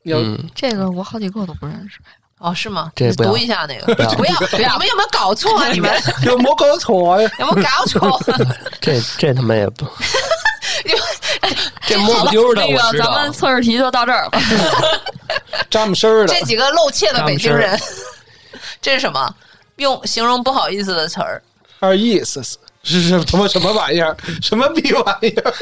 [0.06, 2.00] 要嗯，这个我好几个都不认识。
[2.42, 2.92] 哦，是吗？
[2.96, 5.68] 你这读一下那个，不要不要，你们有没有搞错啊？
[5.72, 5.92] 你们
[6.24, 7.32] 有没搞错呀？
[7.38, 8.20] 有没有搞错？
[8.82, 9.86] 这这他妈也不，
[11.86, 14.42] 这摸不丢的那个咱们，测试题就到这儿吧。
[15.70, 17.80] 詹姆斯儿的这，几个露怯的北京人，
[18.82, 19.36] 这是什么？
[19.76, 21.42] 用形容不好意思的词儿，
[21.80, 24.18] 二意思是是是什么什么玩意儿？
[24.42, 25.54] 什么逼玩意儿？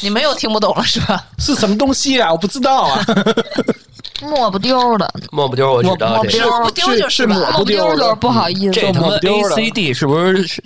[0.00, 1.24] 你们又听不懂了是吧？
[1.38, 2.30] 是什么东西啊？
[2.32, 3.04] 我不知道啊。
[4.22, 6.60] 抹不丢的，抹不丢我知道摸不丢这个。
[6.64, 8.70] 不丢就是抹抹不不丢就是不好意思。
[8.72, 10.62] 这他妈 A 的 C D 是不是是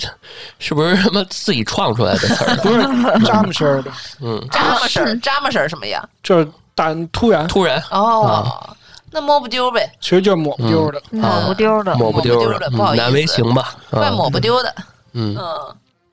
[0.58, 2.56] 是不是他妈自己创出来的词儿？
[2.62, 2.80] 不是
[3.24, 6.04] 詹姆斯儿的，嗯，扎么事儿，扎么事儿什么呀？
[6.24, 8.74] 就是打突然，突然哦，
[9.12, 11.00] 那摸不丢呗，其实就是抹不丢的。
[11.12, 11.94] 抹不丢的。
[11.94, 13.74] 抹不丢的不好意思嗯难为情吧？
[13.90, 14.74] 怪啊抹不丢的。
[15.12, 15.44] 嗯，嗯，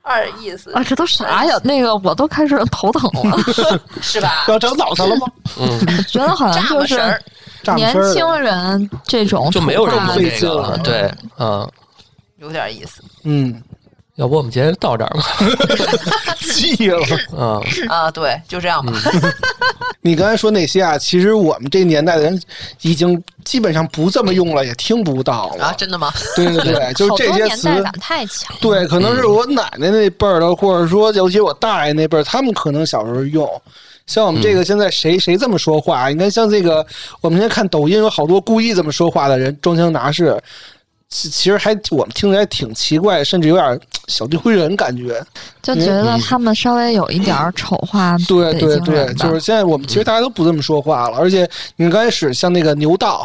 [0.02, 1.54] 二意思啊，这都啥呀？
[1.62, 3.38] 那个我都开始头疼了。
[4.02, 4.44] 是吧？
[4.48, 5.26] 要长脑袋了吗？
[5.58, 6.96] 嗯 觉得好像就是
[7.76, 11.70] 年轻人这种就没有人土话问这个了了，对，嗯，
[12.38, 13.62] 有点意思嗯，
[14.16, 15.24] 要不我们今天到这儿吧？
[16.52, 17.00] 记了。
[17.36, 18.10] 啊，啊。
[18.10, 18.92] 对，就这样吧。
[20.04, 22.42] 你刚才说那些啊，其实我们这年代的人
[22.82, 25.66] 已经基本上不这么用了，也听不到了。
[25.66, 26.12] 啊，真的吗？
[26.36, 28.54] 对对对， 就是这些词年代感太强。
[28.60, 33.48] 对，可能是我奶奶那辈儿的，或者说尤其我大爷那辈儿，他们可能小时候用。
[34.04, 36.08] 像我们这个现在谁谁这么说话？
[36.08, 36.84] 你看，像这个
[37.20, 40.36] 我们现在看抖音，有好多故意这么说话的人，装腔拿势，
[41.12, 45.22] 其其实还我们听起来挺奇怪，甚至有点小丢人感觉。
[45.60, 51.46] 就觉得他们稍微有一点儿丑化对对对，就是现在我们其实大家都不这么说话了，而且
[51.76, 53.22] 你刚开始像那个牛道，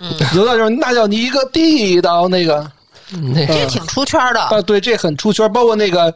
[0.00, 2.66] 嗯牛道就是那叫你一个地道那个。
[3.10, 4.40] 那这挺出圈的。
[4.40, 5.50] 啊，对，这很出圈。
[5.50, 6.14] 包括那个，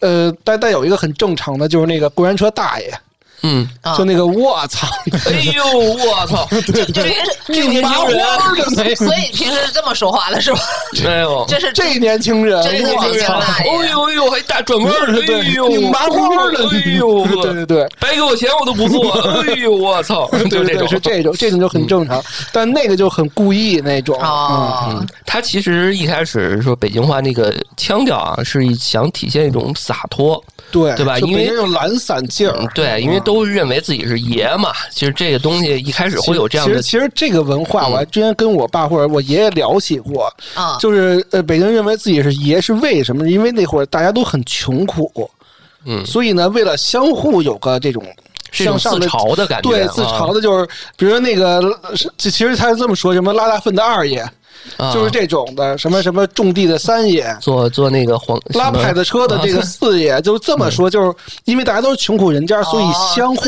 [0.00, 2.92] 呃，但但有一个很正常的，就是那个过山车大爷，
[3.42, 4.86] 嗯，啊就那个我操，
[5.26, 10.60] 哎呦，我操， 就就平时这年轻人，所以平时是这么说话的是吧？
[11.04, 17.88] 没有，这是这年轻人，这是我北京操大爷哎呦哎呦，还大转弯儿，哎呦，你麻花的，哎呦，对对对。
[18.00, 19.10] 白给我钱我都不做，
[19.42, 20.98] 哎呦，我操， 就对对对，是。
[21.00, 24.16] 这种，这种就很正常，但那个就很故意那种。
[24.20, 31.18] 哦嗯，嗯，他其实一开始说北京话那个腔调啊，是想体现一种洒脱，对对吧？
[31.20, 32.54] 因为那种懒散劲儿。
[32.58, 34.72] 嗯，，对，因为都认为自己是爷嘛。
[34.90, 43.28] 其实这个东西一开始会有这样的其实，其实这个文化，嗯我还之前跟我爸或者我爷爷聊起过，啊，就是呃，北京认为自己是爷是为什么？
[43.28, 45.30] 因为那会儿大家都很穷苦，
[45.84, 48.04] 嗯，所以呢，为了相互有个这种
[48.50, 49.06] 是一种自向上的。
[49.08, 50.66] 嘲的感觉，对，自嘲的就是，
[50.96, 51.60] 比如说那个，
[52.18, 54.32] 其实他是这么说，什么拉大粪的二爷，啊
[54.92, 61.12] 就是这种的，什么什么种地的三爷，做做那个黄拉牌子车的这个四爷， 就这么说，就是
[61.44, 63.44] 因为大家都是穷苦人家，所以相互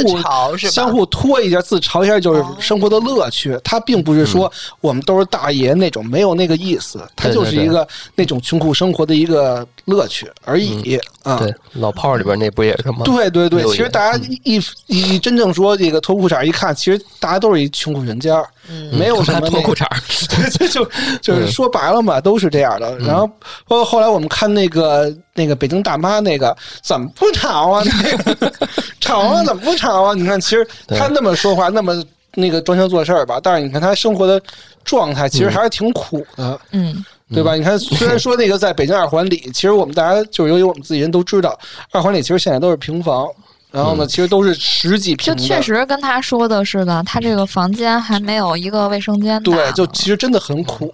[0.57, 3.59] 是相互拖一下、自嘲一下，就是生活的乐趣。
[3.65, 4.51] 他并不是说
[4.81, 11.37] 我们都是大爷那种，没有那个意思，他就是一个那种穷苦生活的一个乐趣而已啊。
[11.39, 13.03] 对老炮儿里边那不也是吗？
[13.05, 18.45] 对对对，其实大家一一一真正说这个脱裤衩一看，其实大家都是一穷苦人家，
[18.93, 22.97] 没有什么脱那裤衩儿， 就就就是说白了嘛，都是这样的。
[22.99, 23.27] 然后
[23.67, 27.83] 包括后来我们看那个那个北京大妈那个怎么不吵啊？
[27.85, 28.53] 那 个
[29.01, 30.15] 吵啊怎么不吵啊？
[30.15, 32.03] 你看，其实他那么说话，那么
[32.35, 34.41] 那个装腔作势儿吧，但是你看他生活的
[34.85, 36.59] 状态，其实还是挺苦的。
[36.73, 37.55] 嗯，对吧？
[37.55, 41.59] 你看，虽然说那个在北京二环里，其实我们大家就是由于我们自己人都知道，
[41.91, 43.27] 二环里其实现在都是平房，
[43.71, 50.93] 然后呢，其实都是十几平，就确实跟他说的似的，他这个房间还没有一个卫生间大对，就其实真的很苦。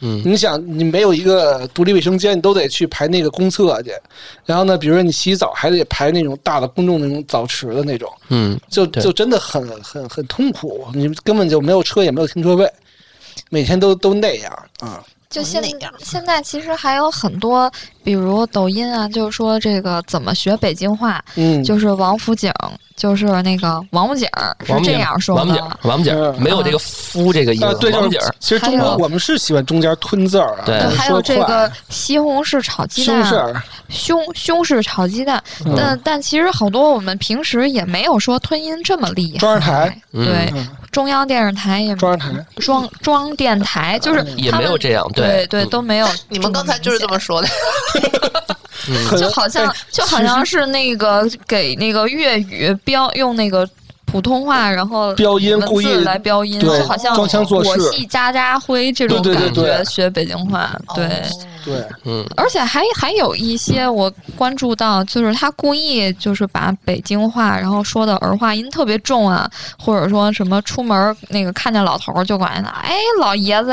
[0.00, 3.90] 嗯你想，你没有一个独立卫生间，你都得去排那个公厕去。
[4.44, 10.84] 然后呢，比如说你洗澡还得排那种大的公众那种澡池的那种，嗯，就就真的很很很痛苦。
[10.92, 12.70] 你根本就没有车，也没有停车位，
[13.50, 15.02] 每天都都那样啊。
[15.34, 17.68] 就现那样现在其实还有很多，
[18.04, 22.52] 比如抖音啊，就是说这个怎么学北京话，嗯，就是王府井，
[22.94, 39.38] 就是那个王府井儿是这样说的王府井，王府井嗯没有这个夫这个意啊，思，对，就是王府井儿其实中国我们是喜欢中间吞字儿啊，对还有这个西红柿炒鸡蛋，西红柿儿，西西红柿炒鸡蛋，嗯但但其实好多我们平时也没有说吞音这么厉害。
[39.38, 46.06] 中央台对，嗯中央电视台也中央台装装电台就是也没有这样，对对都没有。
[46.28, 47.48] 你们刚才就是这么，说的，
[49.18, 53.68] 就好像哎就好像是那个给那个粤语标用那个。
[54.14, 57.70] 普通话，然后标音文故意字来标音，就好像装腔作势。
[57.70, 59.84] 我系渣渣辉这种对对对感觉，对。
[59.86, 61.10] 学北京话，对。
[61.64, 73.70] 对，嗯，而且还还有一些我关注到，就是他故意就是把北京话，然后说的儿化音特别重啊，或者说什么出门那个看见老头儿就管他，哎，老爷子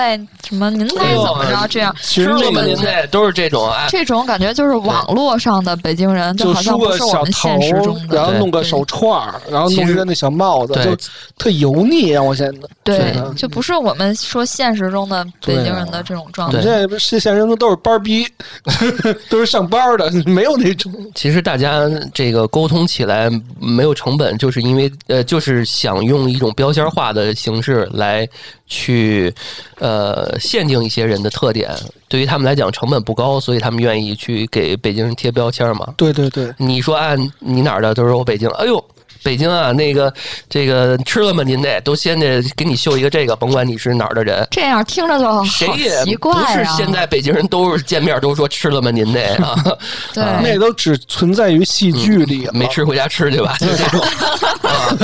[0.48, 8.16] 什么您猜怎么着这样，其实这个那个年代都是这种啊，这种感觉就是网络上的北京人，就好像不梳个小是我们现实中，的。
[8.16, 8.40] 然后对。
[8.40, 10.98] 弄个手串儿，然后弄一个那小帽子，对就
[11.38, 12.70] 特油腻，让我显得。
[12.84, 16.63] 对对，就不是我们说现实中的北京人的这种状态我们。
[16.63, 18.28] 现在是现实中都是班儿逼，
[19.30, 20.91] 都是上班的， 没有那种。
[21.13, 28.28] 其实大家这个沟通起来没有成本，就是因为呃，就是想用一种标签化的形式来
[28.65, 29.34] 去
[29.78, 31.72] 呃限定一些人的特点。
[32.08, 35.94] 对于他们来讲，成本不高，所以他们愿意去给北京人贴标签嘛。
[35.96, 38.50] 对对对，你说按你哪儿的，都是我北京。
[38.50, 38.84] 哎呦，
[39.24, 40.14] 北京啊，那个
[40.50, 41.44] 这个吃了吗？
[41.44, 44.48] 您得都先得给你秀一个这个，甭管你是哪儿的人。
[44.52, 46.64] 这样听着就好谁也奇不怪啊！
[46.64, 48.90] 是现在北京人都是见面都说吃了吗？
[48.92, 49.56] 您得啊，
[50.14, 52.54] 对啊那都只存在于戏剧里了。
[52.54, 54.00] 没吃回家吃去吧，就这种
[54.64, 54.96] 啊，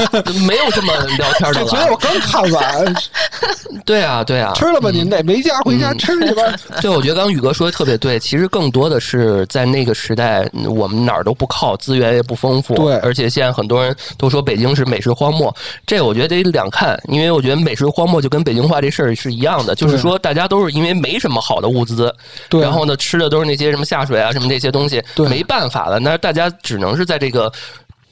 [0.47, 1.97] 没有这么聊天的这昨天我。
[1.97, 2.95] 刚看完，
[3.85, 6.43] 对啊，对啊，吃了吗您得没家回家吃去吧。
[6.81, 8.19] 对，我觉得刚刚宇哥说的特别对。
[8.19, 12.75] 其实更多的是在那个时代，嗯我们哪儿都不靠，资源也不丰富。
[12.75, 22.13] 对而且现在很多人都说北京是美食荒漠，这我觉得得两看，因为我觉得美食荒漠就跟北京话这事儿是一样的，就是说大家都是因为没什么好的物资，
[22.49, 22.61] 对。
[22.61, 25.27] 然后呢吃的都是那些什么下水啊什么这些东西，对。
[25.27, 27.51] 没办法了，那大家只能是在这个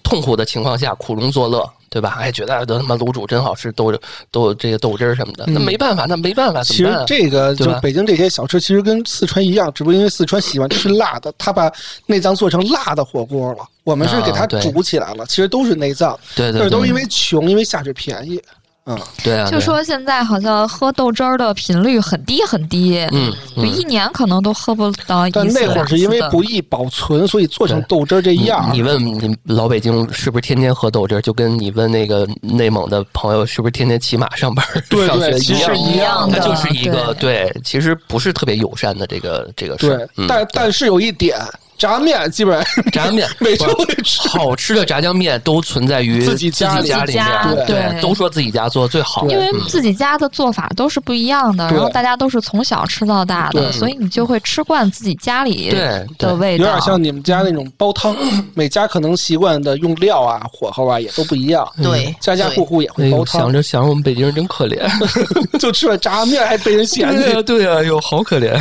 [0.04, 1.70] 痛苦的情况下苦中作乐。
[1.96, 2.18] 对吧？
[2.20, 3.90] 哎，觉得都他妈卤煮真好吃，豆
[4.30, 7.04] 豆这个豆汁儿什么的，那没办法，那没办法，怎其实？
[7.08, 11.72] 这个就北京这些小吃，其实跟四川一样，只不过因为四川喜欢吃辣的，他把
[12.06, 13.60] 内脏做成辣的火锅了。
[13.86, 18.42] 我们是给它煮起来了，其实都是内脏，对对对但是都是因为穷，因为下水便宜。
[18.88, 23.64] 嗯，对啊，就说现在好像喝豆汁儿的频率很低很低，嗯，嗯。
[23.64, 28.70] 就一年可能都喝不到一次但那会儿是因为不易保存，所以做成豆汁儿这样。
[28.72, 35.76] 你问你老北京是不是天天喝豆汁儿，就跟你问那个内蒙的朋友是不是天天骑马上班儿对上学对，其一样。
[35.76, 36.40] 实一样的。
[36.40, 41.40] 它就是一个对，其实不是特别友善的这个这个事对儿。，嗯但但是有一点，
[41.78, 43.28] 炸面基本上炸酱面。
[43.40, 44.28] 每周不是得吃。
[44.30, 46.88] 好吃的炸酱面都存在于自己家里。
[46.88, 48.02] 家里自己家面，对。
[48.02, 49.28] 都说自己家做的最好。
[49.30, 49.62] 因为嗯。
[49.68, 55.70] 自己家的做法都是不一样的，然后大家都是从小吃到大的，所以你就会吃惯自己家里
[56.18, 56.66] 的味道。
[56.66, 58.16] 有点像你们家那种煲汤，
[58.54, 63.42] 每家可能习惯的用料啊、火候啊也都不一样，对，家家户户也会煲汤。
[63.42, 63.54] 想。
[63.54, 64.80] 着想着我们北京人真可怜，
[65.60, 67.24] 就吃了炸面还被人嫌弃。
[67.24, 68.52] 对呀，对呀，哟，好可怜。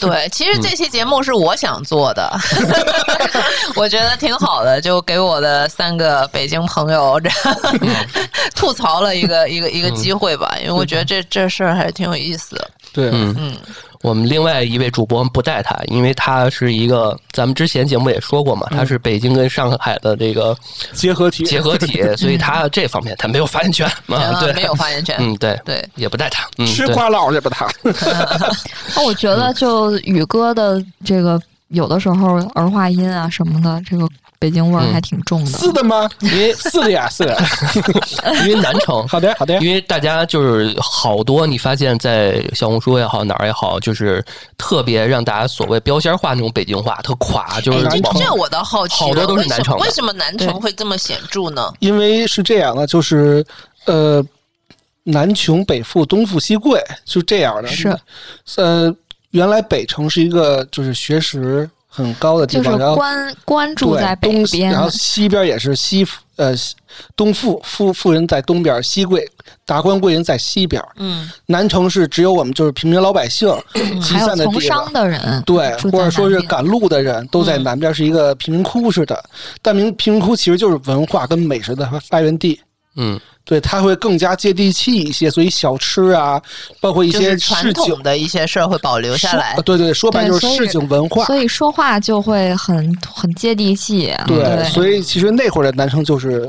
[0.00, 2.30] 对 对，其实这期节目是我想做的，
[3.76, 7.30] 我觉得挺好的，就给我的三个北京朋友这
[8.54, 12.70] 吐槽了一个 一个一个机会吧，因为我觉得这这事儿还是挺有意思的。
[12.92, 13.34] 对，嗯。
[13.38, 13.56] 嗯，
[14.02, 20.56] 我们另外一位主播不带他，因为他是一个，咱们之前节目也说过嘛，他是北京跟上海的这个
[20.92, 21.44] 结合体。
[21.44, 25.16] 结合体，所以他这方面他没有发言权啊，对，啊没有发言权。
[25.20, 27.68] 嗯，对，对，也不带他，嗯，吃瓜唠去吧他。
[28.94, 35.58] 那，我觉得就宇哥的这个有的时候儿化音啊什么的，这个北京味儿还挺重的。
[35.58, 36.08] 是的吗？
[36.20, 37.36] 因为是的呀，是的。
[38.42, 39.58] 因为南城，好的，好的。
[39.60, 44.24] 因为大家就是好多，你发现，在小红书也好，哪儿也好，就是
[44.56, 51.72] 特别让大家所谓标签化那种北京话，特垮，就是哎，这我倒好奇了，好多都是为什南城为什么南城会这么显著呢？
[51.80, 53.44] 因为是这样的，就是
[53.84, 54.24] 呃，
[55.02, 57.68] 南穷北富，东富西贵，就这样的。
[57.68, 57.94] 是，
[58.56, 58.94] 呃，
[59.30, 66.74] 原来北城是一个就是学识很高的地就是方，然后关关注在北东，边然，后西边也是西富呃西
[67.16, 69.28] 东富富富人在东边，西贵
[69.64, 70.82] 达官贵人在西边。
[70.96, 73.48] 嗯，南城是只有我们就是平民老百姓
[74.02, 74.92] 集散的地从商方。
[74.92, 79.22] 的人，对，或者说是赶路的人都在嗯南边，是一个贫民窟似的。
[79.62, 82.60] 但贫贫民窟其实就是文化跟美食的发源地。
[82.96, 86.38] 嗯，对，它会更加接地气一些，所以小吃啊，
[86.82, 89.56] 包括一些传市井统的一些事儿会保留下来。
[89.64, 91.24] 对对，说白就是市井文化。
[91.24, 94.14] 所以说话就会很很接地气。
[94.26, 96.46] 对，所以其实那会儿的男生就是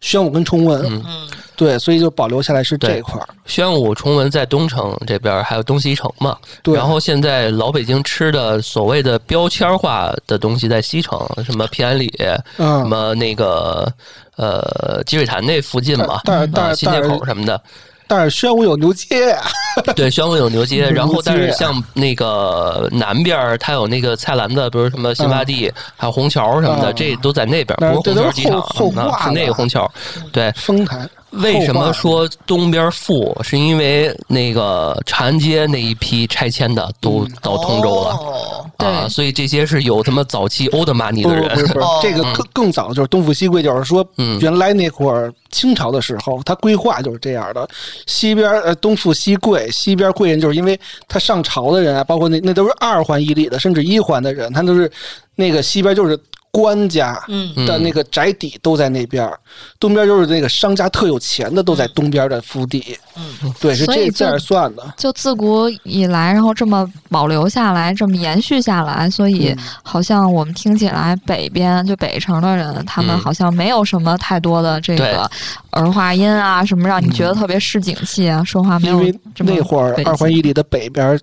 [0.00, 3.28] 宣武跟崇文，嗯嗯，对，所以就保留下来是这一块儿。
[3.46, 6.36] 宣武、崇文在东城这边，还有东西城嘛。
[6.62, 13.92] 对，然后现在老北京吃的所谓的标签化的东西在西城，什么平安里，嗯什嗯，么那个
[14.36, 17.60] 呃积水潭那附近嘛，但是但是啊新街口什么的。
[18.08, 19.28] 但是宣武有牛街。
[19.28, 19.42] 呀，
[19.94, 29.88] 对，宣武有牛街， 然后但是像那个南边，它有那个菜篮子，比如什么新发地，还有虹桥什么的，嗯这都在那边，不是虹桥机场是那个虹桥。
[30.32, 31.08] 对，丰台。
[31.30, 33.36] 为什么说东边富？
[33.42, 38.10] 是因为那个长安街那一批拆迁的都嗯到通州了。
[38.10, 47.68] 哦啊，所以这些是有他妈早期欧的 money 的人，不不是不是哦，这个更更早就是东富西贵，就是说嗯原来那会儿清朝的时候，他规划就是这样的，
[48.06, 54.90] 西边呃东富西贵，西边贵人就是因为他上朝的人啊，包括那那都是二环以里的，甚至一环的人，他都是
[55.34, 56.16] 那个西边就是
[56.50, 57.66] 官家嗯。
[57.66, 59.38] 的那个宅邸都在那边儿，
[59.78, 64.94] 东边就是那个商家特有钱的都在东边的府邸，嗯，对，是这这样算的。
[64.96, 69.58] 就自古以来，然后这么保留下来，这么延续下来，所以嗯。
[69.82, 75.28] 好像我们听起来北边就北城的人，他们嗯好像没有什么太多的这个
[75.70, 81.20] 儿化音啊，什么让你觉得特别市井气啊，说话没有因为那会儿二环以里的北边儿，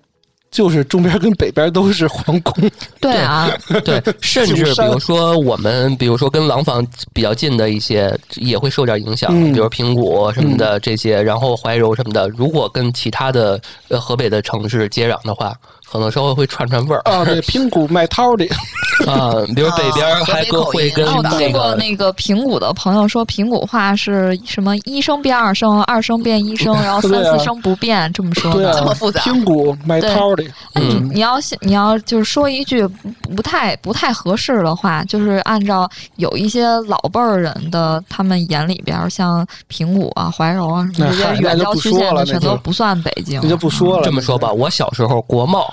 [0.50, 3.50] 就是中边跟北边都是皇宫， 对啊，
[3.84, 15.54] 对， 甚至比如说我们，比如说跟廊坊比较近的一些，也会受点影响，嗯比如平谷什么的这些，然后怀柔什么的，如果跟其他的呃河北的城市接壤的话，
[15.90, 18.44] 可能稍微会串串味儿啊，对，平谷卖桃的，
[19.06, 19.32] 啊。
[19.54, 28.70] 比如北边啊还跟会跟哦，我那听过那个平谷的朋友说，平谷话是什么一声变二声，二声变一声， 然后三四声不变，这么说的。
[28.70, 30.44] 啊，这么复杂平谷卖桃的，
[30.74, 43.48] 那你嗯你要你要就是说一句不不太不太合适的话，就是按照有一些老辈儿人的他们眼里边儿，像平谷啊、怀柔啊这些那嗨那就远郊区县的，全都不算北京那。
[43.48, 44.02] 就不说了。
[44.04, 45.72] 这么说吧，我小时候国贸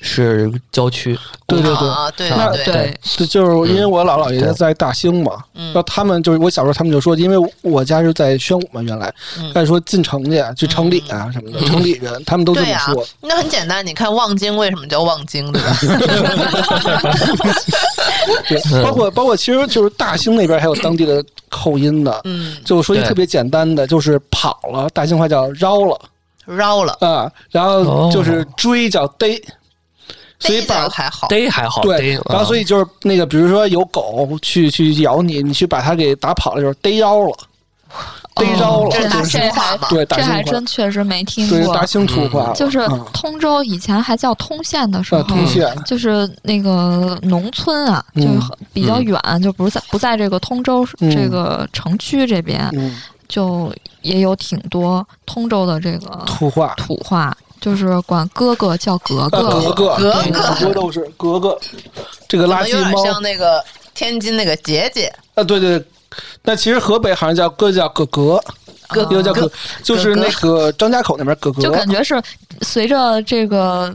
[0.00, 1.18] 是郊区。
[1.46, 9.12] 对对对啊，对那对对，这就是因为我姥姥爷爷在大兴嘛，然后他们就是我小时候他们就说，因为我家是在宣武嘛，原来，
[9.52, 15.76] 再说进城去，去城里啊什么的，城里人他们都这么说。，那很简单，你看望京为什么叫望京，对吧？
[18.48, 25.98] 对，包括包括其实就是大兴那边还有当地的口音的，嗯，就说一对特别简单的，就是跑了，大兴话叫绕了
[26.46, 29.40] 绕了，啊，然后就是追叫逮，
[30.40, 37.36] 所以逮把还好，逮还好逮对，，啊然后所以就是那个，比如说有狗去去咬你，你去把它给打跑了，就是逮着了，
[38.34, 39.88] 逮着了，这是大就是兴话嘛？
[39.90, 41.84] 对这还真确实没听过对大。
[41.84, 52.96] 兴土话，就是嗯通州以前还叫通县的时候啊，通县就是那个农村啊，嗯就是比较远，就不是在不在这个通州嗯这个城区这边，嗯
[53.28, 53.72] 就
[54.02, 56.74] 也有挺多通州的这个土话。
[56.76, 59.72] 土话，就是管哥哥叫格啊，格，格。
[59.72, 60.22] 格，格。
[60.22, 61.58] 对格很多都是格格。
[62.28, 63.04] 这个垃圾猫。
[63.04, 65.86] 像那个天津那个姐姐，啊，对对，对。
[66.42, 68.42] 那其实河北好像叫哥叫哥哥，
[68.88, 69.52] 哥哥叫格哥，
[69.82, 72.20] 就是那个张家口那边哥哥，就感觉是
[72.62, 73.94] 随着这个。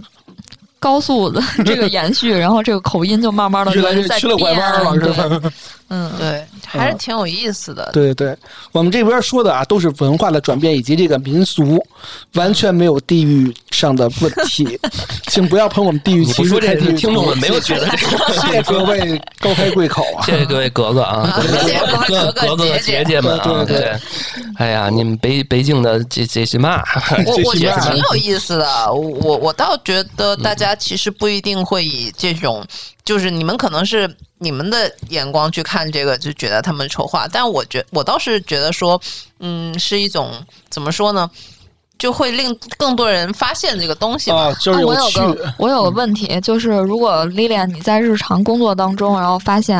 [0.77, 5.51] 高速的这个延续，然后这个口音就慢慢的越来越在去了拐弯了，是变吧？
[5.89, 7.89] 嗯，对，还是挺有意思的。
[7.93, 8.35] 对对，
[8.71, 11.83] 我们这边说的啊，都是文化的转变以及这个民俗，
[12.33, 14.79] 完全没有地域上的问题，
[15.29, 16.49] 请不要喷我们地域歧视。
[16.49, 20.25] 说这听众们没有觉得这个 谢谢各位高抬贵口啊！
[20.25, 23.99] 谢谢各位格格啊，谢谢各位格格格格格姐姐们啊，对对对，
[24.57, 26.81] 哎呀，你们北北京的这这些嘛？
[27.27, 32.65] 我我觉得挺有意思的，我我我倒觉得大家其实不一定会以这种，
[33.03, 34.09] 就是你们可能是
[34.45, 39.01] 你们的眼光去看这个，就觉得他们丑化，但我觉我倒是觉得说，
[39.39, 40.31] 嗯，是一种
[40.69, 41.27] 怎么说呢，
[41.97, 44.49] 就会令更多人发现这个东西吧。
[44.49, 45.09] 啊，就是啊我有。
[45.11, 49.79] 个我有个问题，就是如果 Lilian 你在日常工作当中，然后发现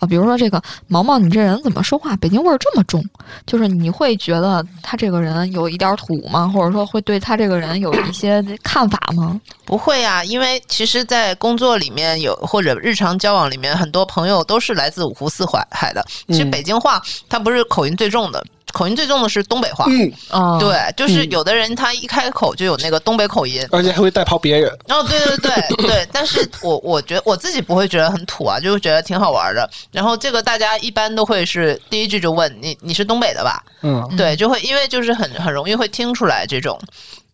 [0.00, 3.04] 呃，比如说这个毛毛，你这人怎么说话北京味儿这么重？
[3.46, 6.48] 就是你会觉得他这个人有一点土吗？
[6.54, 9.40] 或者说会对他这个人有一些看法吗？
[9.64, 16.04] 不会啊，因为其实，在工作里面有或者日常交往里面，很多朋友都是来自五湖四海海的。
[16.28, 18.44] 其实嗯北京话它不是口音最重的，
[18.76, 19.86] 口音最重的是东北话。
[19.88, 23.66] 嗯，啊，对，就是嗯有的人他一开口就有那个东北口音。
[23.72, 24.70] 而且还会带跑别人。
[24.88, 29.66] 哦，对对对对，但是我我觉得我自己不会觉得很土啊，就是觉得挺好玩的。
[29.90, 33.64] 然后这个大家一般都会是第一句就问你你是东北的吧？
[33.80, 36.78] 嗯，对，就会因为就是很很容易会听出来这种。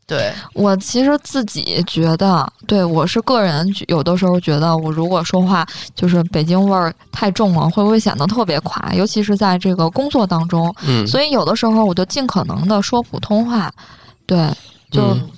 [0.07, 8.93] 对，我其实自己觉得，对我是个人，有的时候觉得我如果说话就是北京味儿太重了，会不会显得特别垮？
[8.93, 13.73] 尤其是在这个工作当中，嗯，所以有的时候我就尽可能的说普通话，
[14.27, 14.51] 对，
[14.91, 15.29] 就、嗯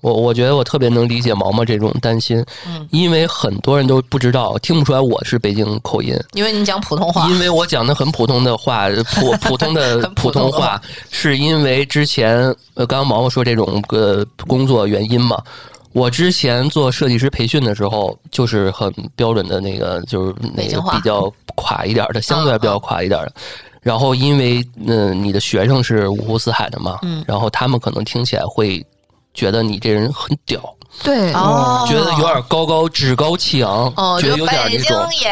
[0.00, 2.86] 我我觉得我特别能理解毛毛这种担心，嗯。
[2.90, 10.80] 因为很多人都不知道，听不出来我是北京口音，因为你讲普通话，因为我讲的很普通的话，普普通的 普通话，
[11.10, 12.38] 是因为之前
[12.74, 15.42] 呃，刚刚毛毛说这种呃工作原因嘛。
[15.92, 23.32] 我之前做设计师培训的时候，就是很标准的那个，就是那个比较垮一点的，相对来比较垮一点的。
[23.80, 27.24] 然后因为嗯、呃你的学生是五湖四海的嘛，嗯。
[27.26, 28.84] 然后他们可能听起来会
[29.38, 35.30] 觉得你这人很屌，对，哦，觉得有点高高趾高气昂，哦，觉得有点北京那种也。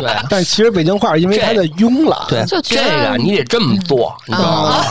[0.00, 0.16] 对。
[0.28, 4.84] 但其实北京话因为它的慵懒，对，就这个你得这么做，你知道吗？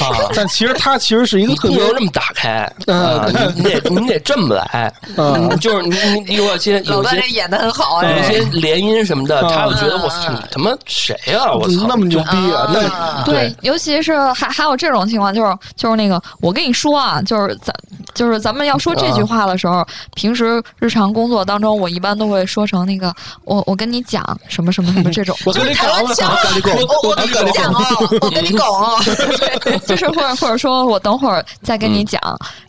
[0.00, 3.18] 啊， 但其实它其实是一个特别不能这么打开嗯。
[3.18, 5.58] 啊，你你得你得这么来，嗯。
[5.58, 9.48] 就是你你你有些有些演的很好哎，有些连音什么的，嗯。
[9.48, 11.52] 他就觉得嗯我操，你他妈谁呀？
[11.52, 12.70] 我操，那么牛逼啊！
[12.72, 17.72] 那啊对，尤其是还还有这种情况，就是就是那个，我跟你说啊，就是咱
[18.14, 23.14] 就是咱们要说这句话的时候，平时日常工作当中，我一般都会说成那个，
[23.44, 28.98] 我我跟你讲什么什么什么这种，我跟你讲了，台湾腔啊，我跟你讲，我我跟你讲哦，我跟你讲哦，
[29.86, 32.20] 就是或者或者说我等会儿再跟你讲，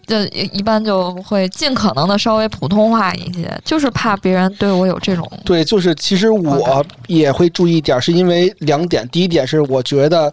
[0.08, 0.16] 就
[0.54, 9.06] 一般就会尽可能的稍微普通话一些，就是怕别人对我有这种对，就是其实我也会注意一点，是因为两点。
[9.10, 10.32] 第一点是我觉得，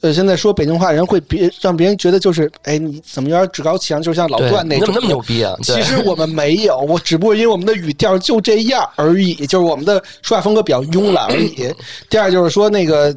[0.00, 5.52] 呃，现在说北京话人会别让别人觉得就是，哎，你怎么有点趾高气扬，就像老，段那种怎么那么牛逼啊？
[5.60, 11.68] 其实我们没有，我只不过因为我们的语调就这样而已，就是我们的说话风格比较慵懒而已。
[12.08, 13.12] 第二就是说那个。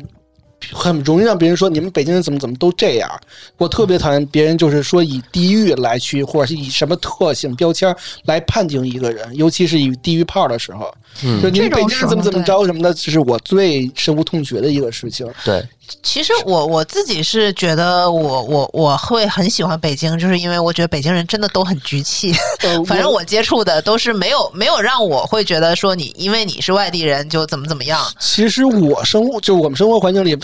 [0.72, 3.10] 很容易让别人说你们北京人怎么怎么都这样，
[3.58, 7.96] 我特别讨厌别人就是说以地域来去，或者是以什么特性标签
[8.26, 10.94] 来判定一个人，尤其是以地域炮的时候，
[11.24, 15.28] 嗯北京人怎么怎么着什么的，这是我最深恶痛绝的一个事情。
[15.44, 15.64] 对，
[16.02, 22.34] 其实我我自己是觉得我我我会很喜欢北京，就是因为我觉得北京人真的都很局气。
[22.64, 28.02] 呃反正我接触的都是没有没有让我会觉得说你因为你是外地人就怎么怎么样。
[28.20, 30.38] 其实我生活就我们生活环境里。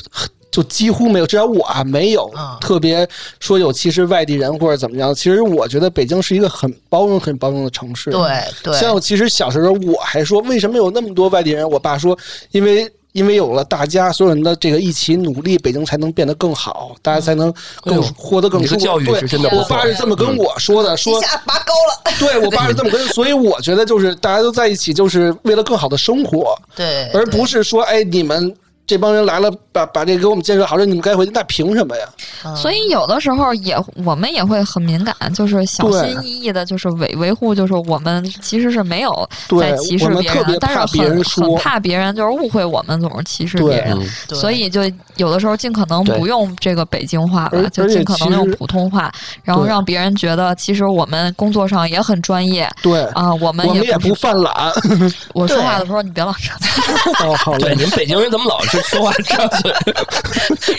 [0.56, 3.06] 就几乎没有，至少我啊没有啊特别
[3.42, 5.14] 说有歧视外地人或者怎么样。
[5.14, 8.10] 其实我觉得北京是一个很包容、很包容的城市。
[8.10, 8.22] 对
[8.64, 11.70] 对，像我其实小时候我还说，为什么有那么多外地人？
[11.70, 12.18] 我爸说，
[12.52, 17.54] 因为因为有了大家所有人的这个一起努力，北京才能变得更好，大家才能
[17.84, 18.76] 更、哎呦活得更舒服。
[18.76, 22.14] 你这个教育对是真的我爸是这么跟我说的，说一下拔高了。
[22.18, 28.56] 对我爸是这么跟，所以我觉得就是大家都在一起，就是为了更好的生活，对，而不是说哎你们。
[28.88, 32.06] 这帮人来了，把把这给我们建设好了，你们该回去，那凭什么呀？
[32.44, 32.56] 嗯。
[32.56, 39.28] 所以有的时候也我们也会很敏感，就是小心翼翼的，就是维维护，就是我们其实是没有
[39.60, 43.98] 在歧视别人，但是很别人很怕别人就是误会我们总是歧视别人，
[44.30, 44.82] 所以就
[45.18, 49.12] 有的时候尽可能不用这个北京话吧，就尽可能用普通话，
[49.44, 54.54] 然后让别人觉得其实我们工作上也很专业对，啊，我们我们也不也不犯懒。
[55.34, 59.72] 我说话的时候你别老扯淡， 哦，好对，嘞，你们北京人怎么老是说话张嘴？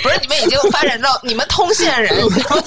[0.02, 2.62] 不是你们已经发展到你们通县人，你知道吗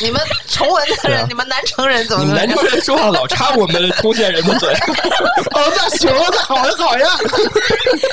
[0.00, 4.72] 你们崇文的人，啊你们南城人怎么南城人说话老插我们通县人的嘴。
[5.52, 7.08] 哦，那行了，那好呀，好呀，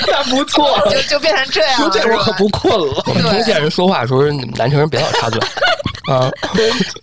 [0.08, 5.40] 那不错，就就变成这样了，这我可不困了，我们通县人说话的时候，你们南城人别老插嘴
[6.08, 6.30] 啊。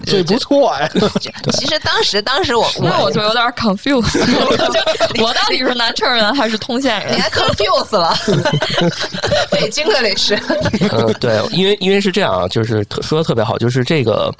[0.04, 0.88] 这不错呀。
[1.52, 4.18] 其实当时当时我那我就有点 confused，
[5.22, 7.16] 我到底是南城人还是通县人？
[7.16, 8.16] 你还 confused 了，
[9.50, 10.34] 北京的得是，
[10.92, 14.32] 嗯， 对，因为因为是这样啊，就是特说的特别好，就是这个。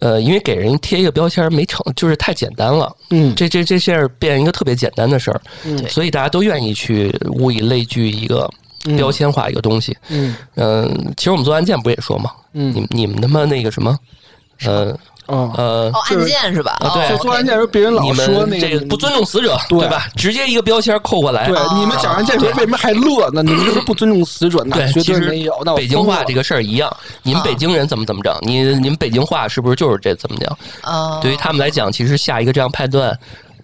[0.00, 2.94] 呃，因为给人贴一个标签没成，就是太简单了。
[3.10, 8.50] 嗯这这这事儿变一个特别简单的事儿，嗯所以大家都愿意去物以类聚一个
[8.98, 9.96] 标签化一个东西。
[10.08, 13.96] 嗯嗯、其实我们做案件不也说嘛，嗯你你们他妈那个什么，
[14.64, 14.94] 呃
[15.26, 16.76] 哦，呃哦，，案件是吧？
[16.80, 20.06] 啊对哦就做案件时候，别人老你说那们这个不尊重死者，对对吧？
[20.16, 21.46] 直接一个标签扣过来。
[21.46, 23.42] 对，哦你们讲案件的时候为什么还乐呢？
[23.44, 25.54] 你们就是不尊重死者，那对，绝其实对没有。
[25.64, 30.58] 那北京话这个事儿一样，你们啊北京人怎么怎么着，你你们北京话是不是就是这怎么讲？
[30.82, 33.18] 啊对于他们来讲，其实下一个这样判断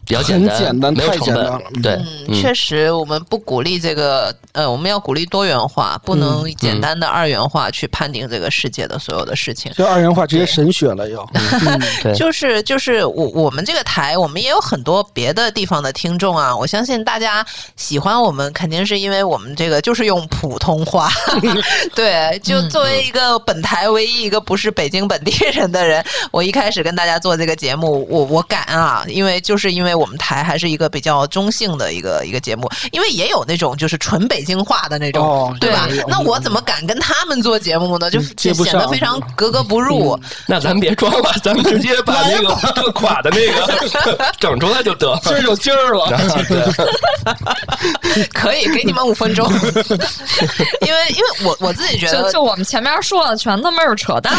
[0.05, 1.61] 比较简单，很简单没有成本太简单了。
[1.82, 1.92] 对，
[2.28, 9.72] 嗯，确实，我们不鼓励这个，呃，我们要鼓励多元化，不能嗯简单的二元化去判定这个世界的所有的事情。
[9.72, 11.24] 就二元化直接神学了又。
[12.14, 16.57] 就是就是我我们这个台，我们也有很多别的地方的听众啊。
[16.57, 17.46] 我相信大家
[17.76, 21.09] 喜欢我们，肯定是因为我们这个就是用普通话。
[21.94, 35.88] 对，就作为一个本台唯一一个不是北京本地人的人，我一开始跟大家做这个节目，我我敢啊，因为就是因为我们台还是一个比较中性的一个一个节目，因为也有那种就是纯北京话的那种，哦对吧？
[36.09, 38.11] 那我怎么敢跟他们做节目呢？
[38.11, 40.18] 就就显得非常格格不入。
[40.47, 45.18] 那咱别装了，咱们直接把那个更垮的那个 整出来就得。
[45.22, 46.07] 今儿有劲儿了。
[46.49, 49.47] 对， 可以给你们五分钟，
[50.80, 54.34] 因为因为我我自己觉得就就我们前面说的全他妈是扯淡，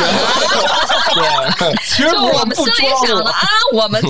[1.87, 4.09] 其实就我们心里想的啊，我们就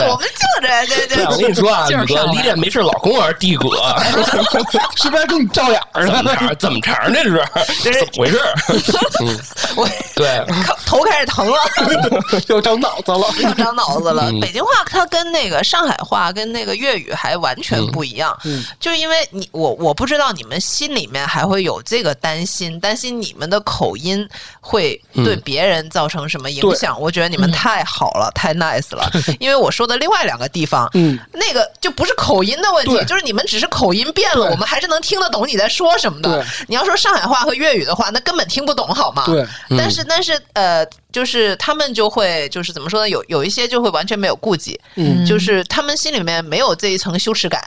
[0.00, 3.68] 我们就这这对，我跟你说啊，劲儿宇哥上来离恋没事老跟我玩地葛，
[4.96, 6.22] 是不是还跟你照眼儿呢？
[6.58, 6.92] 怎么着？
[7.12, 7.40] 这是
[7.82, 8.40] 这是怎么回事？
[9.22, 9.38] 嗯，
[9.76, 10.44] 我对，
[10.84, 11.58] 头开始疼了，
[12.48, 13.26] 又长脑子了。
[13.42, 14.30] 又长脑子了。
[14.30, 24.26] 嗯北京话它跟那个上海话跟那个粤语还完全不一样，嗯就是因为你我我不知道你们心里面还会有这个担心，担心你们的口音
[24.60, 27.00] 会对嗯别人造成什么影响。
[27.00, 29.10] 我觉得你们太好了，太 nice 了，
[29.40, 36.42] 因为我说的另外两个地方，嗯，那个就不是口音的问题，就是你们只是口音变了，我们还是能听得懂你在说什么的。
[36.68, 39.24] 你要说上海话和粤语的话，那根本听不懂，好吗？
[39.26, 39.42] 对。
[39.68, 43.08] 嗯但是但是呃，就是他们就会就是怎么说呢？
[43.10, 47.62] 有有一些就会完全没有顾忌，嗯就是他们心里面没有这一层羞耻感。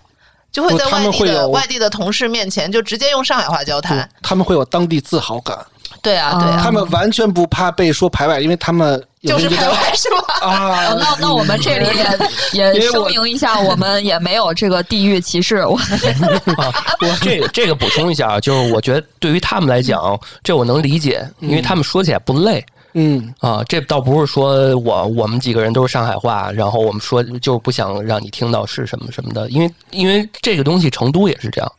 [0.51, 5.55] 就会在外地的外地的同事面前就直接用上海话交谈，他们会有当地自豪感，
[6.01, 10.39] 对啊，对啊，他们完全不怕被说排外，因为他们就是排外是吧？
[10.41, 11.85] 啊哦，那那我们这里
[12.53, 15.65] 也 也因为我声明一下，我们也没有这个地域歧视。
[15.65, 15.75] 我
[16.57, 22.65] 啊，我这个这个补充一下啊，就是我觉得对于他们来讲， 这我能理解，因为他们说起来不累。
[22.93, 31.71] 嗯，啊，这倒不是说我我们几个人都是上海话，然后我们说就是不想让你听到是什么什么的，因为因为这个东西成都也是这样，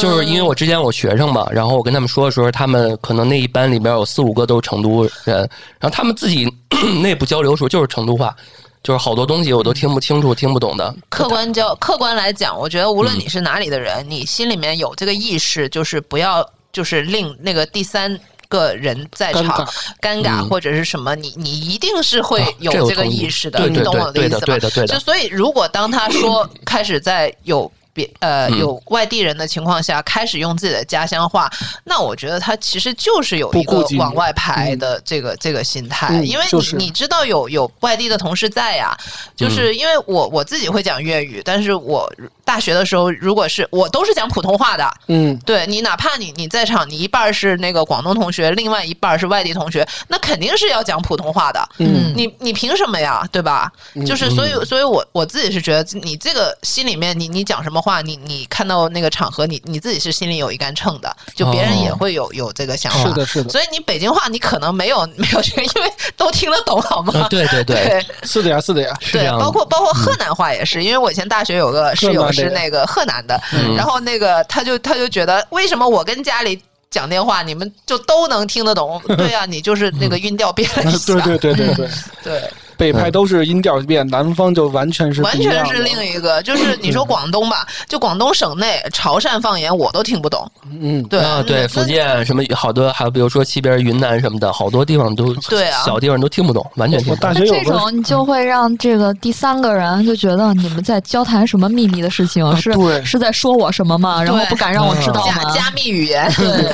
[0.00, 5.36] 就是因为我之前我学生嘛，然后我跟他们说的时候，他们可能那一班里边有四五个都是成都人，
[5.78, 6.46] 然后他们自己
[7.02, 8.34] 内部交流的时候就是成都话，
[8.82, 10.94] 就是好多东西我都听不清楚、听不懂的。
[11.08, 18.18] 客观交客观来讲，我觉得无论嗯你是哪里的人，你心里面有这个意识，就是不要就是令那个第三。
[18.48, 19.68] 个人在场
[20.00, 24.40] 尴尬或者是什么，你你一定是会啊有这个意意识的，你懂我的意思吗？
[24.46, 31.50] 对的对的对的就所以，如果当他说开始在有别呃嗯有外地人的情况下，开始用自己的家乡话，
[31.84, 38.96] 那我觉得他其实就是有一个往外排的这个这个心态，嗯因为就是你你知道有有外地的同事在呀，
[39.34, 42.12] 就是因为我我自己会讲粤语，但是我
[42.44, 51.68] 大学的时候，如果是我都是讲普通话的，嗯，对你哪怕你你在场，你一半儿是那个广东同学，另外一半儿是外地同学，那肯定是要讲普通话的。
[51.78, 53.26] 嗯你你凭什么呀？
[53.32, 53.70] 对吧？
[54.06, 63.08] 就是所以所以我我自己是觉得，你这个心里面你你讲什么话，你你看到那个场合，你你自己是心里有一杆秤的，就别人也会有有这个想法。
[63.08, 67.12] 是的，是的，所以你北京话你可能没有没有这个，因为都听得懂，好吗？
[67.20, 68.06] 啊对对 对对。
[68.24, 73.76] 是的呀，是的呀，对包括包括河南话也是，因为我以前大学有个室友是那个河南的，嗯。
[73.76, 76.60] 然后那个他就他就觉得为什么我跟家里
[76.90, 79.00] 讲电话，你们就都能听得懂？
[79.16, 81.88] 对呀、你就是那个音调变了一下，对对对对对，
[82.24, 86.42] 对 北派都是音调变，南方就完全是完全是另一个。
[86.42, 90.50] 就是你说广东吧，就广东省内潮汕方言我都听不懂，
[90.80, 91.20] 嗯，对。
[91.20, 95.82] 啊，对，福建什么好多，还有比如说西边云南什么的，好多地方都对啊。
[95.84, 97.28] 小地方都听不懂，完全听不懂。
[97.28, 103.04] 我大学有个这种你就会让这个第三个人就觉得你们在交谈什么秘密的事情，是对。
[103.04, 104.22] 是在说我什么吗？
[104.22, 105.50] 然后不敢让我知道加吗？
[105.54, 106.72] 加密语言，对，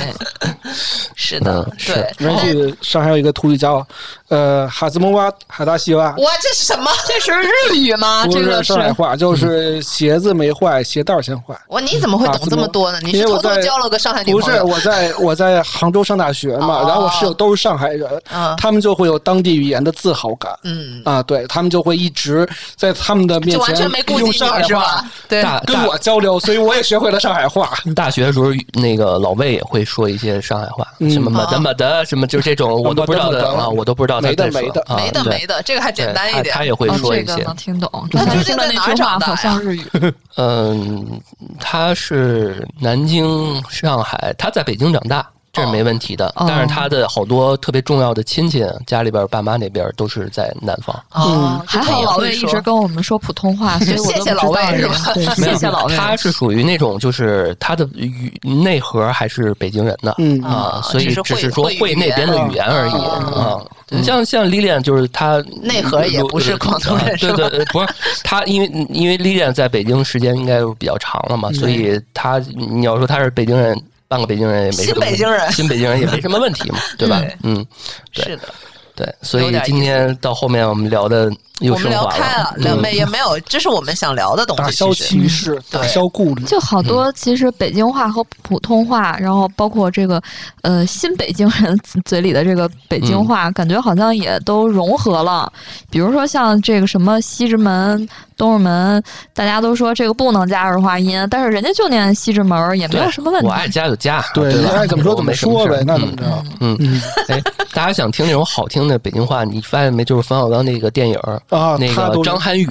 [1.14, 2.10] 是的对。
[2.20, 3.86] 我还记得上海有一个土语叫
[4.32, 6.90] 呃哈兹蒙哇哈达西瓦，哇，这是什么？
[7.06, 8.24] 这是日语吗？
[8.24, 11.54] 不这个是上海话，就是鞋子没坏，鞋带儿先坏。
[11.68, 12.98] 我你怎么会懂这么多呢？
[13.02, 14.62] 你是偷偷交了个上海女不是？
[14.62, 20.50] 我在我在杭州上大学嘛，哦然后我室友都是上海人，嗯他们就会有当地语言的自豪感。
[20.64, 25.04] 嗯，啊，对他们就会一直在他们的面就完前全没顾及你用上海话？
[25.28, 27.68] 对，跟我交流，所以我也学会了上海话。
[27.94, 36.52] 大学的时候，那个老魏也会说一些上海话，嗯什么么的么的，什么就是这种我都不知道的啊，我都不知道他没的说没的啊没的没的，这个还简单一点。
[36.52, 37.56] 他他也会哦，说一些这个能。
[37.56, 38.08] 听懂。
[38.12, 39.84] 他究竟在哪儿长大呀像日语。
[40.36, 41.20] 嗯，
[41.60, 46.28] 他是南京、上海，他在北京长大，这是没问题的。
[46.36, 50.98] 哦但是他的好多特别重要的亲戚，家里边爸妈那边都是在南方。
[51.12, 54.94] 哦，还好老魏一直跟我们说普通话，所以我谢谢老魏是吧
[55.34, 55.94] 谢谢老魏。
[55.94, 60.14] 他是属于那种就是他的语内核还是北京人的。
[60.18, 64.02] 嗯啊，啊所以只是只是说会那边的语言而已啊你。
[64.02, 67.88] 像像 Lilian 就是他内核也不是广东人对对，对不是
[68.24, 73.78] 他，因为因为 Lilian 在北京时间应该比较长了嘛，嗯所以他你要说他是北京人，
[74.12, 75.52] 半个北京人也没什么新北京人。
[75.52, 77.18] 新北京人也没什么问题嘛，对吧？
[77.24, 77.34] 对？
[77.44, 77.66] 嗯，
[78.12, 78.24] 对。
[78.26, 78.42] 是的，
[78.94, 81.34] 对，所以今天到后面我们聊的又
[81.70, 84.62] 我们聊开了，聊嗯没也没有，这是我们想聊的东西。
[84.62, 86.44] 打消歧视，打消顾虑。
[86.44, 90.22] 就好多，其实北京话和普通话，然后包括这个
[90.62, 95.52] 呃新北京人嘴里的这个北京话，感觉好像也都融合了。
[95.90, 99.02] 比如说像这个什么西直门、东直门，
[99.34, 103.52] 大家都说这个不能加儿化音，但是人家就念西直门，也没有什么问题我。
[103.52, 104.70] 爱加就加，对，吧？
[104.74, 106.44] 爱怎么说怎么说呗，那怎么着？
[106.60, 107.40] 嗯，嗯哎，
[107.72, 110.02] 大家想听那种好听的北京话，你发现没？
[110.02, 112.66] 就是冯小刚那个电影儿啊，那个张涵予，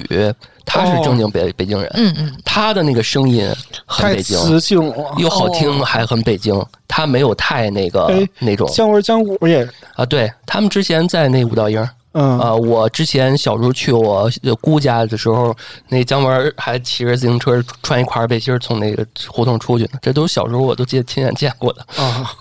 [0.64, 3.48] 他是正经北北京人，嗯嗯，他的那个声音
[3.86, 5.14] 很北京，磁性了。
[5.18, 10.04] 又好听还很北京，他没有太那个哎那种姜文姜武也，啊。
[10.04, 14.30] 对他们之前在那五道营儿嗯啊，我之前小时候去我
[14.60, 15.56] 姑家的时候，
[15.88, 21.86] 那姜文还骑着自行车穿一块背心从那个胡同出去呢，这都是小时候我都记得亲眼见过的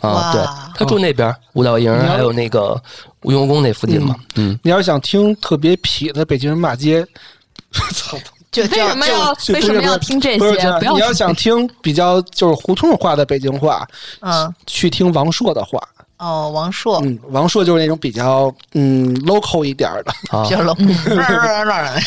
[0.02, 0.42] 啊，对
[0.78, 2.82] 他住那边儿五道营儿，还有那个
[3.24, 4.58] 吴用功那附近嘛，嗯。
[4.64, 7.06] 你要是想听特别痞的北京人骂街，
[7.94, 8.18] 操！
[8.52, 10.38] 就为什么要为什么要听这些？
[10.38, 13.88] 不要你要想听比较就是胡同话的北京话，
[14.20, 15.80] 嗯去听王朔的话。
[16.18, 20.76] 哦，王朔嗯，王朔就是那种比较嗯 local 一点的，啊比，较冷，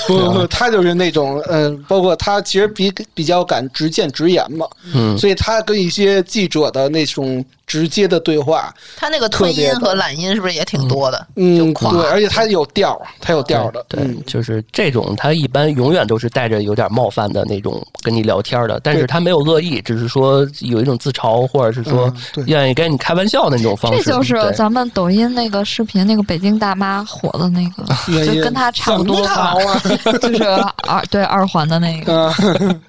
[0.07, 11.27] 不不不，他就是那种嗯、呃包括他其实比比较敢直谏直言嘛，嗯，所以他跟一些记者的那种直接的对话，他那个吞音和懒音是不是也挺多的？
[11.37, 22.13] 嗯，就对，而且他有调儿，他有调儿的，对，嗯，就是这种，他一般永远都是带着有点冒犯的那种跟你聊天的，但是他没有恶意，只是说有一种自嘲，或者是说
[22.47, 24.03] 愿意跟你开玩笑的那种方式。
[24.03, 27.85] 这就是咱们抖音那个视频，那个北京大妈火的那个，
[28.27, 30.45] 就跟他差不多怎么吧，啊， 就是
[30.87, 32.33] 二对二环的那个。
[32.43, 32.81] 嗯，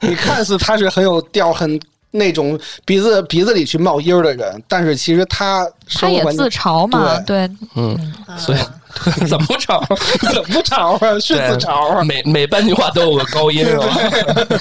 [0.00, 1.80] 你看似他是很有调儿，很
[2.10, 7.96] 那种鼻子鼻子里去冒烟儿的人，但是其实他他也自嘲嘛，对，嗯，
[8.36, 8.58] 所以
[9.28, 9.82] 怎么不吵？
[10.32, 11.18] 怎么吵啊？
[11.20, 12.02] 是对自嘲啊？
[12.04, 13.86] 每每半句话都有个高音，是吧？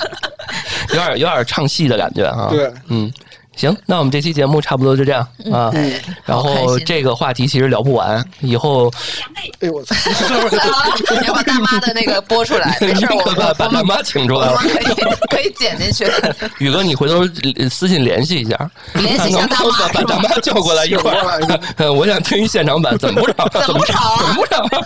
[0.89, 2.47] 有点有点唱戏的感觉啊。
[2.51, 3.11] 对，嗯。
[3.55, 5.69] 行，那我们这期节目差不多就这样啊。
[6.25, 8.89] 然后这个话题其实聊不完，以后
[9.35, 9.95] 哎呦我操！
[11.19, 14.55] 你要把大妈的那个播出来，没事，我把们把大妈请出来了。
[14.57, 14.95] 可以
[15.29, 16.09] 可以剪进去。
[16.59, 17.27] 宇哥，你回头
[17.69, 21.59] 私信联系一下，联系一下大妈把把大妈叫过来一块儿。
[21.77, 23.47] 呃我想听一现场版，怎么不吵？
[23.65, 24.85] 怎么吵啊怎么不吵？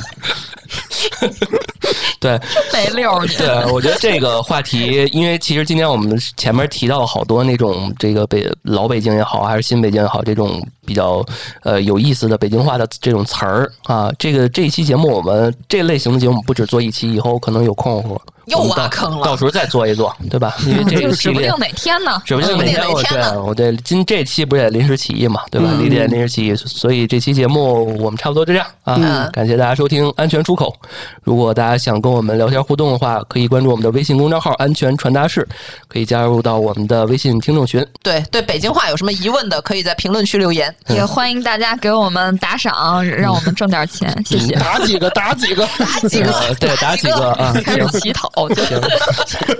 [2.19, 2.39] 对
[2.71, 3.27] 没溜儿。
[3.27, 11.25] 对，我觉得这个话题，因为其实今天我们前面提到好多那种这个北老北京也好，还是新北京也好，这种比较
[11.63, 14.11] 呃有意思的北京话的这种词儿啊。
[14.17, 18.01] 这个这一期节目，我们这类型的节目不止做一期，以后可能有空
[18.45, 20.55] 又挖坑了到时候再做一做，对吧？
[20.65, 22.21] 因为这就个系列指不定哪天呢。
[22.25, 25.69] 指不定哪天我对我对今这期不是也临时起意嘛，对吧？
[25.71, 28.97] 嗯离点临时起意，所以这期节目我们差不多就这样啊。
[28.99, 30.75] 嗯感谢大家收听《安全出口》。
[31.23, 35.47] 如果大家想跟我们聊天互动的话，可以关注我们的微信公众号“安全传达室”，
[35.87, 37.85] 可以加入到我们的微信听众群。
[38.01, 40.73] 对对，北京话有什么疑问的，可以在评论区留言。
[40.89, 44.53] 也欢迎大家给我们打赏，让我们挣点钱，谢谢。
[44.55, 45.09] 打几个？
[45.11, 45.67] 打几个？
[45.77, 47.53] 打几个呃对，打几个啊？
[47.63, 48.55] 开始行乞讨去。
[48.65, 48.81] 行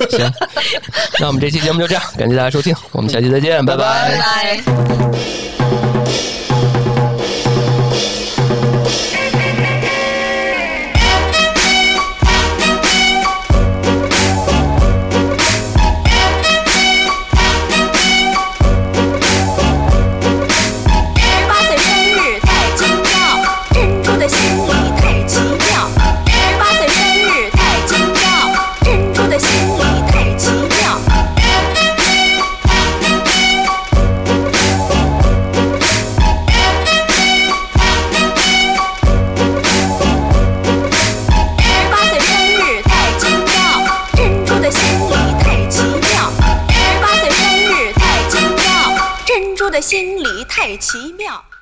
[0.10, 0.34] 行，
[1.20, 4.60] 那我们这期节目就这样，感谢大家收听，我们下期再见，拜拜
[50.84, 51.53] 奇妙。